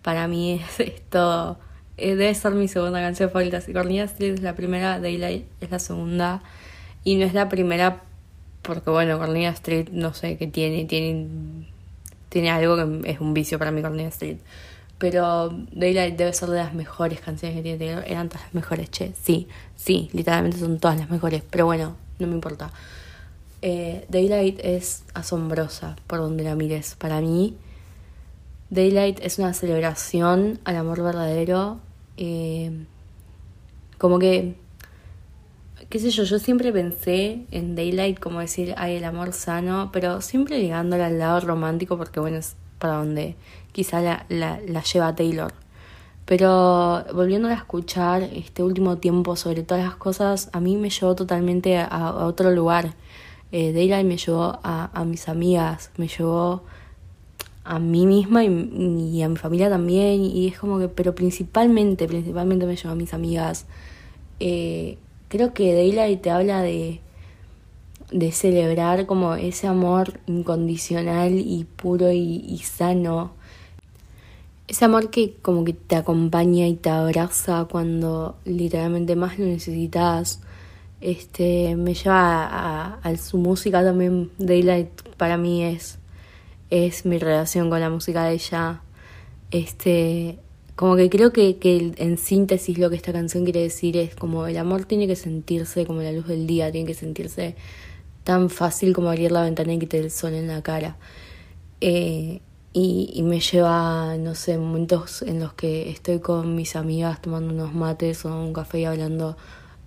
para 0.00 0.26
mí 0.26 0.54
es 0.78 0.80
esto 0.80 1.58
eh, 1.98 2.16
debe 2.16 2.34
ser 2.34 2.52
mi 2.52 2.66
segunda 2.66 3.00
canción 3.00 3.28
favorita. 3.28 3.60
Si 3.60 3.74
Cornelia 3.74 4.04
Street 4.04 4.34
es 4.34 4.42
la 4.42 4.54
primera, 4.54 4.98
Daylight 4.98 5.44
es 5.60 5.70
la 5.70 5.78
segunda. 5.78 6.42
Y 7.04 7.16
no 7.16 7.26
es 7.26 7.34
la 7.34 7.50
primera 7.50 8.02
porque, 8.62 8.90
bueno, 8.90 9.18
Cornelia 9.18 9.50
Street, 9.50 9.88
no 9.92 10.14
sé 10.14 10.38
qué 10.38 10.46
tiene, 10.46 10.86
tiene, 10.86 11.28
tiene 12.30 12.50
algo 12.50 12.76
que 12.76 13.10
es 13.10 13.20
un 13.20 13.34
vicio 13.34 13.58
para 13.58 13.70
mí, 13.70 13.82
Cornelia 13.82 14.08
Street. 14.08 14.38
Pero 14.96 15.50
Daylight 15.72 16.16
debe 16.16 16.32
ser 16.32 16.48
de 16.48 16.56
las 16.56 16.72
mejores 16.72 17.20
canciones 17.20 17.56
que 17.56 17.62
tiene 17.62 18.02
Eran 18.06 18.28
todas 18.28 18.44
las 18.44 18.54
mejores, 18.54 18.90
che. 18.90 19.12
Sí, 19.22 19.48
sí, 19.76 20.08
literalmente 20.12 20.58
son 20.58 20.78
todas 20.78 20.98
las 20.98 21.10
mejores. 21.10 21.42
Pero 21.50 21.66
bueno, 21.66 21.96
no 22.18 22.26
me 22.26 22.34
importa. 22.34 22.70
Eh, 23.62 24.06
Daylight 24.08 24.60
es 24.62 25.04
asombrosa 25.12 25.96
por 26.06 26.20
donde 26.20 26.44
la 26.44 26.54
mires. 26.54 26.94
Para 26.96 27.20
mí, 27.20 27.56
Daylight 28.70 29.20
es 29.22 29.38
una 29.38 29.52
celebración 29.52 30.60
al 30.64 30.76
amor 30.76 31.02
verdadero 31.02 31.80
eh, 32.16 32.70
como 34.00 34.18
que, 34.18 34.54
qué 35.90 35.98
sé 35.98 36.10
yo, 36.10 36.22
yo 36.22 36.38
siempre 36.38 36.72
pensé 36.72 37.44
en 37.50 37.74
Daylight 37.74 38.18
como 38.18 38.40
decir, 38.40 38.74
ay, 38.78 38.94
el 38.96 39.04
amor 39.04 39.32
sano, 39.32 39.90
pero 39.92 40.22
siempre 40.22 40.58
ligándole 40.58 41.04
al 41.04 41.18
lado 41.18 41.40
romántico 41.40 41.98
porque, 41.98 42.20
bueno, 42.20 42.38
es 42.38 42.56
para 42.78 42.94
donde 42.94 43.36
quizá 43.72 44.00
la, 44.00 44.24
la, 44.28 44.60
la 44.66 44.82
lleva 44.82 45.14
Taylor. 45.14 45.52
Pero 46.24 47.04
volviéndola 47.12 47.54
a 47.54 47.58
escuchar 47.58 48.22
este 48.22 48.62
último 48.62 48.98
tiempo 48.98 49.34
sobre 49.34 49.64
todas 49.64 49.84
las 49.84 49.96
cosas, 49.96 50.48
a 50.52 50.60
mí 50.60 50.76
me 50.76 50.88
llevó 50.88 51.16
totalmente 51.16 51.76
a, 51.76 52.24
otro 52.24 52.52
lugar. 52.52 52.94
Eh, 53.50 53.72
Daylight 53.72 54.06
me 54.06 54.16
llevó 54.16 54.60
a, 54.62 54.90
a 54.94 55.04
mis 55.04 55.28
amigas, 55.28 55.90
me 55.96 56.06
llevó 56.06 56.62
a 57.64 57.78
mí 57.78 58.06
misma 58.06 58.44
y, 58.44 59.22
a 59.22 59.28
mi 59.28 59.36
familia 59.36 59.68
también 59.68 60.24
y 60.24 60.48
es 60.48 60.58
como 60.58 60.78
que 60.78 60.88
pero 60.88 61.14
principalmente 61.14 62.08
principalmente 62.08 62.66
me 62.66 62.74
llevo 62.74 62.90
a 62.90 62.94
mis 62.94 63.12
amigas 63.12 63.66
eh, 64.40 64.96
creo 65.30 65.54
que 65.54 65.72
Daylight 65.74 66.20
te 66.20 66.30
habla 66.30 66.60
de, 66.60 67.00
de 68.10 68.32
celebrar 68.32 69.06
como 69.06 69.36
ese 69.36 69.68
amor 69.68 70.20
incondicional 70.26 71.32
y 71.32 71.64
puro 71.76 72.10
y, 72.10 72.58
sano. 72.58 73.32
Ese 74.66 74.84
amor 74.84 75.10
que 75.10 75.36
como 75.40 75.64
que 75.64 75.72
te 75.72 75.96
acompaña 75.96 76.66
y 76.66 76.74
te 76.74 76.90
abraza 76.90 77.66
cuando 77.70 78.36
literalmente 78.44 79.16
más 79.16 79.38
lo 79.38 79.46
necesitas. 79.46 80.40
Este 81.00 81.76
me 81.76 81.94
lleva 81.94 82.44
a, 82.44 82.94
a, 83.02 83.16
su 83.16 83.38
música 83.38 83.82
también. 83.84 84.30
Daylight 84.38 84.90
para 85.16 85.36
mí 85.36 85.62
es, 85.62 85.98
es 86.70 87.06
mi 87.06 87.18
relación 87.18 87.70
con 87.70 87.80
la 87.80 87.88
música 87.88 88.24
de 88.24 88.34
ella. 88.34 88.82
Este 89.52 90.38
como 90.80 90.96
que 90.96 91.10
creo 91.10 91.30
que, 91.30 91.58
que 91.58 91.92
en 91.98 92.16
síntesis 92.16 92.78
lo 92.78 92.88
que 92.88 92.96
esta 92.96 93.12
canción 93.12 93.44
quiere 93.44 93.60
decir 93.60 93.98
es 93.98 94.14
como 94.14 94.46
el 94.46 94.56
amor 94.56 94.86
tiene 94.86 95.06
que 95.06 95.14
sentirse 95.14 95.84
como 95.84 96.00
la 96.00 96.10
luz 96.10 96.26
del 96.26 96.46
día, 96.46 96.72
tiene 96.72 96.86
que 96.86 96.94
sentirse 96.94 97.54
tan 98.24 98.48
fácil 98.48 98.94
como 98.94 99.10
abrir 99.10 99.30
la 99.30 99.42
ventana 99.42 99.74
y 99.74 99.78
que 99.78 99.98
el 99.98 100.10
sol 100.10 100.32
en 100.32 100.48
la 100.48 100.62
cara. 100.62 100.96
Eh, 101.82 102.40
y, 102.72 103.20
me 103.24 103.40
lleva, 103.40 104.16
no 104.16 104.34
sé, 104.34 104.56
momentos 104.56 105.20
en 105.20 105.40
los 105.40 105.52
que 105.52 105.90
estoy 105.90 106.20
con 106.20 106.54
mis 106.56 106.74
amigas 106.76 107.20
tomando 107.20 107.52
unos 107.52 107.74
mates 107.74 108.24
o 108.24 108.34
un 108.34 108.54
café 108.54 108.80
y 108.80 108.84
hablando 108.86 109.36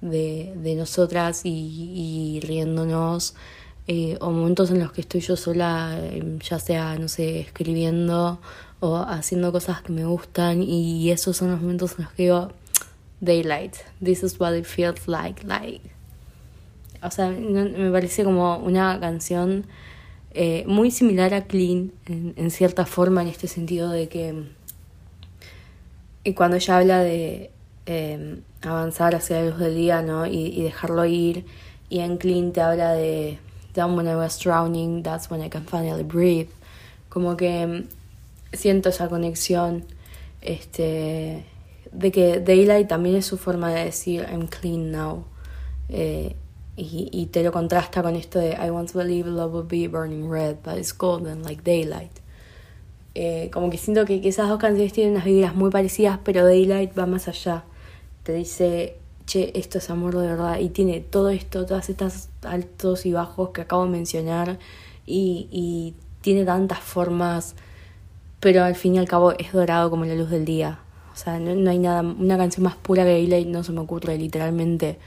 de, 0.02 0.54
de 0.58 0.76
nosotras 0.76 1.44
y, 1.44 2.38
y 2.38 2.40
riéndonos. 2.42 3.34
Eh, 3.88 4.18
o 4.22 4.30
momentos 4.32 4.72
en 4.72 4.80
los 4.80 4.92
que 4.94 5.02
estoy 5.02 5.22
yo 5.22 5.36
sola, 5.36 6.00
em, 6.02 6.40
ya 6.40 6.58
sea, 6.60 6.98
no 7.00 7.08
sé, 7.10 7.40
escribiendo 7.42 8.40
o 8.84 8.98
haciendo 8.98 9.54
cosas 9.54 9.82
que 9.82 9.94
me 9.94 10.04
gustan 10.04 10.62
y 10.62 11.10
esos 11.10 11.38
son 11.38 11.52
los 11.52 11.62
momentos 11.62 11.96
en 11.98 12.04
los 12.04 12.14
que 12.14 12.24
digo 12.24 12.52
daylight 13.22 13.78
this 14.04 14.24
is 14.24 14.38
what 14.38 14.54
it 14.54 14.66
feels 14.66 15.08
like 15.08 15.42
like 15.48 15.80
o 17.02 17.10
sea 17.10 17.30
me 17.30 17.90
parece 17.92 18.26
como 18.26 18.58
una 18.58 19.00
canción 19.00 19.66
eh, 20.32 20.66
muy 20.68 20.92
similar 20.92 21.34
a 21.34 21.46
Clean 21.46 21.94
en, 22.08 22.52
cierta 22.52 22.86
forma 22.86 23.22
en 23.22 23.30
este 23.30 23.48
sentido 23.48 23.90
de 23.90 24.10
que 24.10 24.50
y 26.26 26.34
cuando 26.34 26.58
ella 26.58 26.78
habla 26.78 27.00
de 27.00 27.52
eh, 27.86 28.42
avanzar 28.64 29.16
hacia 29.16 29.40
la 29.40 29.50
luz 29.52 29.60
del 29.60 29.76
día 29.76 30.02
no 30.02 30.26
y, 30.26 30.48
y 30.48 30.62
dejarlo 30.62 31.06
ir 31.06 31.46
y 31.90 32.00
en 32.00 32.18
Clean 32.18 32.52
te 32.52 32.60
habla 32.60 32.92
de 32.92 33.40
down 33.74 33.96
when 33.96 34.10
I 34.10 34.16
was 34.16 34.38
drowning 34.38 35.04
that's 35.04 35.32
when 35.32 35.42
I 35.42 35.50
can 35.50 35.64
finally 35.66 36.04
breathe 36.04 36.50
como 37.08 37.38
que 37.38 37.86
siento 38.54 38.90
esa 38.90 39.10
conexión 39.10 39.86
este, 40.42 41.46
de 41.92 42.12
que 42.12 42.40
Daylight 42.40 42.88
también 42.88 43.16
es 43.18 43.26
su 43.26 43.38
forma 43.38 43.74
de 43.74 43.86
decir 43.86 44.26
I'm 44.32 44.48
clean 44.48 44.92
now. 44.92 45.26
Eh, 45.90 46.36
y, 46.76 47.10
y, 47.12 47.28
te 47.28 47.44
lo 47.44 47.52
contrasta 47.52 48.02
con 48.02 48.16
esto 48.16 48.40
de 48.40 48.54
I 48.54 48.70
once 48.70 48.98
believed 48.98 49.30
love 49.30 49.54
would 49.54 49.68
be 49.68 49.88
burning 49.88 50.28
red, 50.28 50.58
but 50.64 50.76
it's 50.78 50.98
golden 50.98 51.44
like 51.44 51.62
daylight. 51.62 52.24
Eh, 53.16 53.52
como 53.54 53.70
que 53.70 53.78
siento 53.78 54.06
que, 54.06 54.22
que, 54.22 54.30
esas 54.30 54.50
dos 54.50 54.58
canciones 54.58 54.92
tienen 54.92 55.14
unas 55.14 55.26
vibras 55.26 55.56
muy 55.56 55.70
parecidas, 55.70 56.20
pero 56.24 56.46
Daylight 56.46 56.98
va 56.98 57.06
más 57.06 57.28
allá. 57.28 57.64
Te 58.24 58.34
dice, 58.34 58.98
che, 59.26 59.52
esto 59.56 59.78
es 59.78 59.90
amor 59.90 60.18
de 60.18 60.28
verdad. 60.28 60.60
Y 60.60 60.70
tiene 60.70 61.00
todo 61.02 61.30
esto, 61.30 61.66
todas 61.66 61.90
estas 61.90 62.30
altos 62.42 63.06
y 63.06 63.14
bajos 63.14 63.50
que 63.52 63.62
acabo 63.62 63.86
de 63.86 63.92
mencionar. 63.92 64.58
Y, 65.06 65.48
y 65.52 65.96
tiene 66.22 66.46
tantas 66.46 66.80
formas 66.80 67.56
pero 68.44 68.66
al 68.66 68.76
fin 68.76 68.96
y 68.96 69.00
al 69.00 69.08
cabo 69.08 69.32
es 69.32 69.54
dorado 69.54 69.90
como 69.90 70.04
la 70.04 70.16
luz 70.16 70.30
del 70.30 70.44
día. 70.44 70.80
O 71.14 71.16
sea, 71.16 71.40
no, 71.40 71.56
no 71.56 71.72
hay 71.72 71.80
nada, 71.80 72.02
una 72.02 72.38
canción 72.38 72.66
más 72.66 72.76
pura 72.76 73.06
que 73.06 73.12
Daylight 73.12 73.48
no 73.48 73.64
se 73.64 73.72
me 73.72 73.80
ocurre, 73.80 74.18
literalmente. 74.18 75.00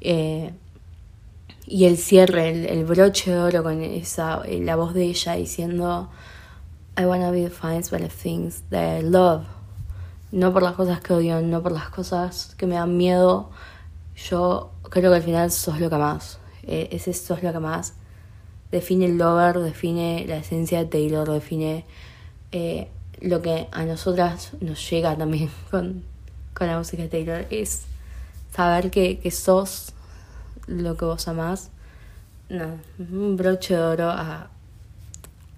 Eh, 0.00 0.54
y 1.66 1.84
el 1.84 1.98
cierre, 1.98 2.72
el, 2.72 2.86
broche 2.86 3.30
de 3.30 3.40
oro 3.40 3.62
con 3.62 3.82
esa, 3.82 4.40
eh, 4.46 4.60
la 4.62 4.76
voz 4.76 4.94
de 4.94 5.04
ella 5.04 5.34
diciendo 5.34 6.08
I 6.98 7.04
wanna 7.04 7.30
be 7.30 7.42
defined 7.42 7.90
by 7.90 8.00
the 8.00 8.08
things 8.08 8.62
that 8.70 9.00
I 9.00 9.02
love. 9.02 9.44
No 10.32 10.54
por 10.54 10.62
las 10.62 10.72
cosas 10.72 11.02
que 11.02 11.12
odio, 11.12 11.42
no 11.42 11.62
por 11.62 11.72
las 11.72 11.90
cosas 11.90 12.54
que 12.56 12.66
me 12.66 12.76
dan 12.76 12.96
miedo. 12.96 13.50
Yo 14.16 14.70
creo 14.88 15.10
que 15.10 15.16
al 15.16 15.22
final 15.22 15.50
sos 15.50 15.78
lo 15.78 15.90
que 15.90 15.98
más. 15.98 16.38
Eh, 16.62 16.88
ese 16.92 17.12
sos 17.12 17.42
lo 17.42 17.52
que 17.52 17.58
más. 17.58 17.92
Define 18.72 19.04
el 19.04 19.18
lover, 19.18 19.58
define 19.58 20.24
la 20.26 20.38
esencia 20.38 20.78
de 20.78 20.86
Taylor, 20.86 21.30
define 21.30 21.84
eh, 22.52 22.88
lo 23.20 23.42
que 23.42 23.68
a 23.72 23.84
nosotras 23.84 24.52
nos 24.60 24.88
llega 24.90 25.16
también 25.16 25.50
con, 25.70 26.02
con 26.54 26.66
la 26.66 26.78
música 26.78 27.02
de 27.02 27.08
Taylor 27.08 27.46
es 27.50 27.84
saber 28.54 28.90
que, 28.90 29.18
que 29.18 29.30
sos 29.30 29.92
lo 30.66 30.96
que 30.96 31.04
vos 31.04 31.28
amás. 31.28 31.70
No, 32.48 32.78
un 32.98 33.36
broche 33.36 33.74
de 33.74 33.80
oro 33.80 34.10
a, 34.10 34.48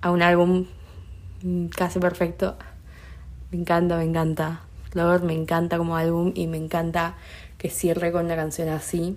a 0.01 0.11
un 0.11 0.23
álbum 0.23 0.67
casi 1.77 1.99
perfecto. 1.99 2.57
Me 3.51 3.59
encanta, 3.59 3.97
me 3.97 4.05
encanta. 4.05 4.61
Lover 4.93 5.23
me 5.23 5.35
encanta 5.35 5.79
como 5.79 5.97
álbum 5.97 6.33
y 6.35 6.47
me 6.47 6.57
encanta 6.57 7.15
que 7.59 7.71
cierre 7.71 8.11
con 8.11 8.25
una 8.25 8.37
canción 8.37 8.69
así. 8.69 9.17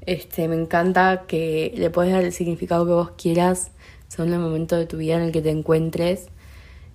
Este, 0.00 0.48
me 0.48 0.56
encanta 0.56 1.24
que 1.26 1.72
le 1.76 1.90
puedes 1.90 2.12
dar 2.12 2.24
el 2.24 2.32
significado 2.32 2.86
que 2.86 2.92
vos 2.92 3.10
quieras 3.16 3.70
según 4.08 4.32
el 4.32 4.40
momento 4.40 4.76
de 4.76 4.86
tu 4.86 4.96
vida 4.96 5.16
en 5.16 5.22
el 5.22 5.32
que 5.32 5.42
te 5.42 5.50
encuentres. 5.50 6.28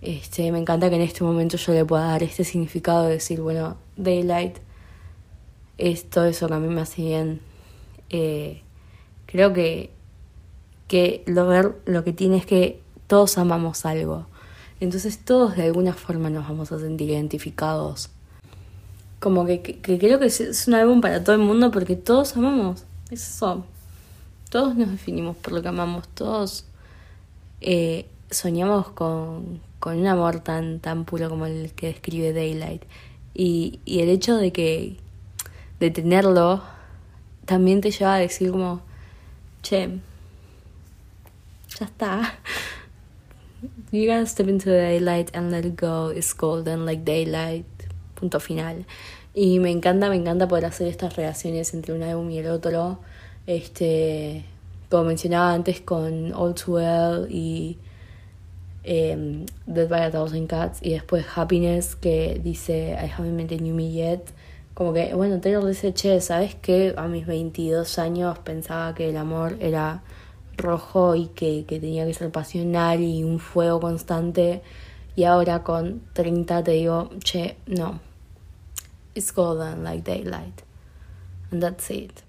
Este, 0.01 0.51
me 0.51 0.59
encanta 0.59 0.89
que 0.89 0.95
en 0.95 1.01
este 1.01 1.23
momento 1.23 1.57
yo 1.57 1.73
le 1.73 1.83
pueda 1.83 2.05
dar 2.05 2.23
este 2.23 2.43
significado 2.43 3.05
de 3.05 3.13
decir, 3.13 3.41
bueno, 3.41 3.77
Daylight 3.95 4.57
es 5.77 6.09
todo 6.09 6.25
eso 6.25 6.47
que 6.47 6.53
a 6.53 6.59
mí 6.59 6.67
me 6.67 6.81
hace 6.81 7.01
bien. 7.01 7.41
Eh, 8.09 8.61
creo 9.25 9.53
que, 9.53 9.91
que 10.87 11.23
lo, 11.25 11.47
ver, 11.47 11.75
lo 11.85 12.03
que 12.03 12.13
tiene 12.13 12.37
es 12.37 12.45
que 12.45 12.81
todos 13.07 13.37
amamos 13.37 13.85
algo. 13.85 14.25
Entonces 14.79 15.17
todos 15.23 15.55
de 15.55 15.63
alguna 15.63 15.93
forma 15.93 16.29
nos 16.29 16.47
vamos 16.47 16.71
a 16.71 16.79
sentir 16.79 17.09
identificados. 17.09 18.09
Como 19.19 19.45
que, 19.45 19.79
creo 19.81 20.19
que 20.19 20.27
es 20.27 20.67
un 20.67 20.75
álbum 20.75 21.01
para 21.01 21.23
todo 21.23 21.35
el 21.35 21.41
mundo 21.41 21.71
porque 21.71 21.95
todos 21.95 22.37
amamos. 22.37 22.83
Es 23.09 23.27
eso. 23.27 23.65
Todos 24.49 24.75
nos 24.75 24.91
definimos 24.91 25.35
por 25.37 25.53
lo 25.53 25.61
que 25.61 25.67
amamos. 25.67 26.07
Todos 26.09 26.65
eh, 27.61 28.05
soñamos 28.29 28.89
con, 28.89 29.59
con 29.79 29.97
un 29.97 30.07
amor 30.07 30.39
tan, 30.39 30.79
tan 30.79 31.05
puro 31.05 31.29
como 31.29 31.45
el 31.45 31.71
que 31.73 31.87
describe 31.87 32.33
Daylight. 32.33 32.83
Y, 33.33 33.79
y 33.85 33.99
el 34.01 34.09
hecho 34.09 34.37
de 34.37 34.51
que, 34.51 34.97
de 35.79 35.91
tenerlo, 35.91 36.63
también 37.45 37.81
te 37.81 37.91
lleva 37.91 38.15
a 38.15 38.19
decir 38.19 38.51
como, 38.51 38.81
che, 39.61 39.99
ya 41.79 41.85
está. 41.85 42.39
You 43.91 44.05
gotta 44.05 44.25
step 44.25 44.47
into 44.49 44.65
the 44.65 44.81
daylight 44.81 45.31
and 45.33 45.49
let 45.49 45.65
it 45.65 45.75
go. 45.75 46.09
It's 46.09 46.33
golden 46.33 46.85
like 46.85 47.05
daylight. 47.05 47.65
Punto 48.15 48.39
final. 48.39 48.85
Y 49.33 49.59
me 49.59 49.71
encanta, 49.71 50.09
me 50.09 50.15
encanta 50.15 50.47
poder 50.47 50.65
hacer 50.65 50.87
estas 50.87 51.15
relaciones 51.15 51.73
entre 51.73 51.93
un 51.93 52.03
álbum 52.03 52.29
y 52.29 52.39
el 52.39 52.47
otro. 52.47 52.99
Este, 53.45 54.43
como 54.89 55.05
mencionaba 55.05 55.53
antes 55.53 55.79
con 55.79 56.33
All 56.33 56.53
Too 56.53 56.73
Well 56.73 57.27
y 57.31 57.77
eh, 58.87 59.45
Dead 59.65 59.89
by 59.89 60.05
a 60.05 60.11
Thousand 60.11 60.47
Cats 60.47 60.79
y 60.81 60.91
después 60.91 61.25
Happiness 61.35 61.95
que 61.95 62.39
dice 62.41 62.93
I 62.93 63.11
haven't 63.11 63.35
met 63.35 63.51
new 63.61 63.75
me 63.75 63.91
yet. 63.91 64.31
Como 64.73 64.93
que, 64.93 65.13
bueno, 65.15 65.39
Taylor 65.41 65.65
dice, 65.65 65.91
che, 65.93 66.21
¿sabes 66.21 66.53
qué? 66.53 66.93
A 66.97 67.07
mis 67.07 67.25
22 67.25 67.97
años 67.97 68.37
pensaba 68.39 68.93
que 68.93 69.09
el 69.09 69.17
amor 69.17 69.57
era 69.59 70.03
rojo 70.55 71.15
y 71.15 71.27
que, 71.29 71.65
que 71.65 71.79
tenía 71.79 72.05
que 72.05 72.13
ser 72.13 72.31
pasional 72.31 73.01
y 73.01 73.23
un 73.23 73.39
fuego 73.39 73.79
constante. 73.79 74.61
Y 75.15 75.23
ahora 75.23 75.63
con 75.63 76.01
30 76.13 76.63
te 76.63 76.71
digo, 76.71 77.09
che, 77.23 77.57
no. 77.65 77.99
It's 79.15 79.33
golden 79.33 79.83
like 79.83 80.03
daylight. 80.03 80.61
And 81.51 81.59
that's 81.59 81.89
it. 81.89 82.26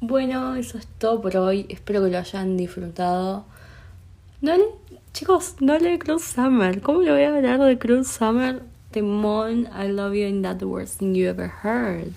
Bueno, 0.00 0.54
eso 0.56 0.76
es 0.76 0.86
todo 0.98 1.22
por 1.22 1.34
hoy. 1.38 1.64
Espero 1.70 2.04
que 2.04 2.10
lo 2.10 2.18
hayan 2.18 2.58
disfrutado. 2.58 3.46
No 4.42 4.54
le, 4.56 4.64
chicos, 5.14 5.56
no 5.60 5.78
le 5.78 5.98
Cruel 5.98 6.20
Summer. 6.20 6.82
¿Cómo 6.82 7.00
le 7.00 7.10
voy 7.10 7.22
a 7.22 7.34
hablar 7.34 7.60
de 7.60 7.78
Cruel 7.78 8.04
Summer? 8.04 8.60
Mon 9.02 9.66
I 9.74 9.88
Love 9.88 10.14
You 10.14 10.26
and 10.26 10.44
That 10.44 10.58
the 10.58 10.66
Worst 10.66 10.98
Thing 10.98 11.14
You 11.14 11.28
Ever 11.28 11.50
Heard. 11.62 12.12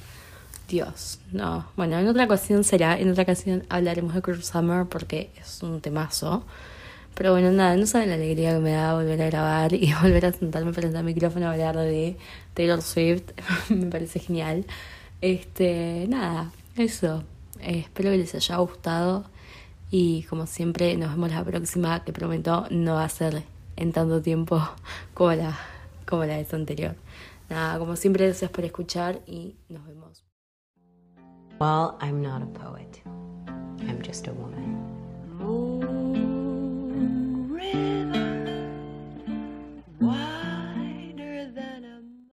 Dios, 0.67 1.19
no. 1.31 1.65
Bueno, 1.77 1.97
en 1.97 2.07
otra 2.07 2.25
ocasión 2.25 2.63
será, 2.63 2.99
en 2.99 3.09
otra 3.09 3.23
ocasión 3.23 3.63
hablaremos 3.69 4.13
de 4.13 4.21
Cruel 4.21 4.43
Summer 4.43 4.85
porque 4.85 5.31
es 5.39 5.63
un 5.63 5.79
temazo. 5.79 6.45
Pero 7.15 7.31
bueno, 7.31 7.51
nada, 7.51 7.75
no 7.77 7.85
saben 7.87 8.09
la 8.09 8.15
alegría 8.15 8.53
que 8.53 8.59
me 8.59 8.71
da 8.71 8.93
volver 8.93 9.21
a 9.21 9.25
grabar 9.27 9.73
y 9.73 9.93
volver 10.01 10.25
a 10.27 10.33
sentarme 10.33 10.73
frente 10.73 10.97
al 10.97 11.03
micrófono 11.03 11.47
a 11.47 11.53
hablar 11.53 11.77
de 11.77 12.17
Taylor 12.53 12.81
Swift. 12.81 13.31
me 13.69 13.87
parece 13.87 14.19
genial. 14.19 14.65
Este, 15.21 16.05
nada, 16.09 16.51
eso. 16.75 17.23
Eh, 17.61 17.79
espero 17.79 18.11
que 18.11 18.17
les 18.17 18.35
haya 18.35 18.57
gustado. 18.57 19.25
Y 19.89 20.23
como 20.23 20.47
siempre, 20.47 20.97
nos 20.97 21.11
vemos 21.11 21.31
la 21.31 21.43
próxima, 21.43 22.03
que 22.03 22.13
prometo 22.13 22.67
no 22.71 22.95
va 22.95 23.05
a 23.05 23.09
ser 23.09 23.43
en 23.77 23.93
tanto 23.93 24.21
tiempo 24.21 24.61
como 25.13 25.33
la, 25.33 25.57
como 26.05 26.25
la 26.25 26.37
vez 26.37 26.53
anterior. 26.53 26.95
Nada, 27.49 27.79
como 27.79 27.95
siempre, 27.95 28.25
gracias 28.25 28.51
por 28.51 28.65
escuchar 28.65 29.21
y 29.25 29.55
nos 29.69 29.85
vemos. 29.87 30.26
Well, 31.59 31.97
I'm 32.01 32.21
not 32.21 32.43
a 32.43 32.45
poet. 32.45 33.01
I'm 33.47 33.99
just 34.03 34.27
a 34.27 34.33
woman. 34.33 34.77
River, 37.49 38.69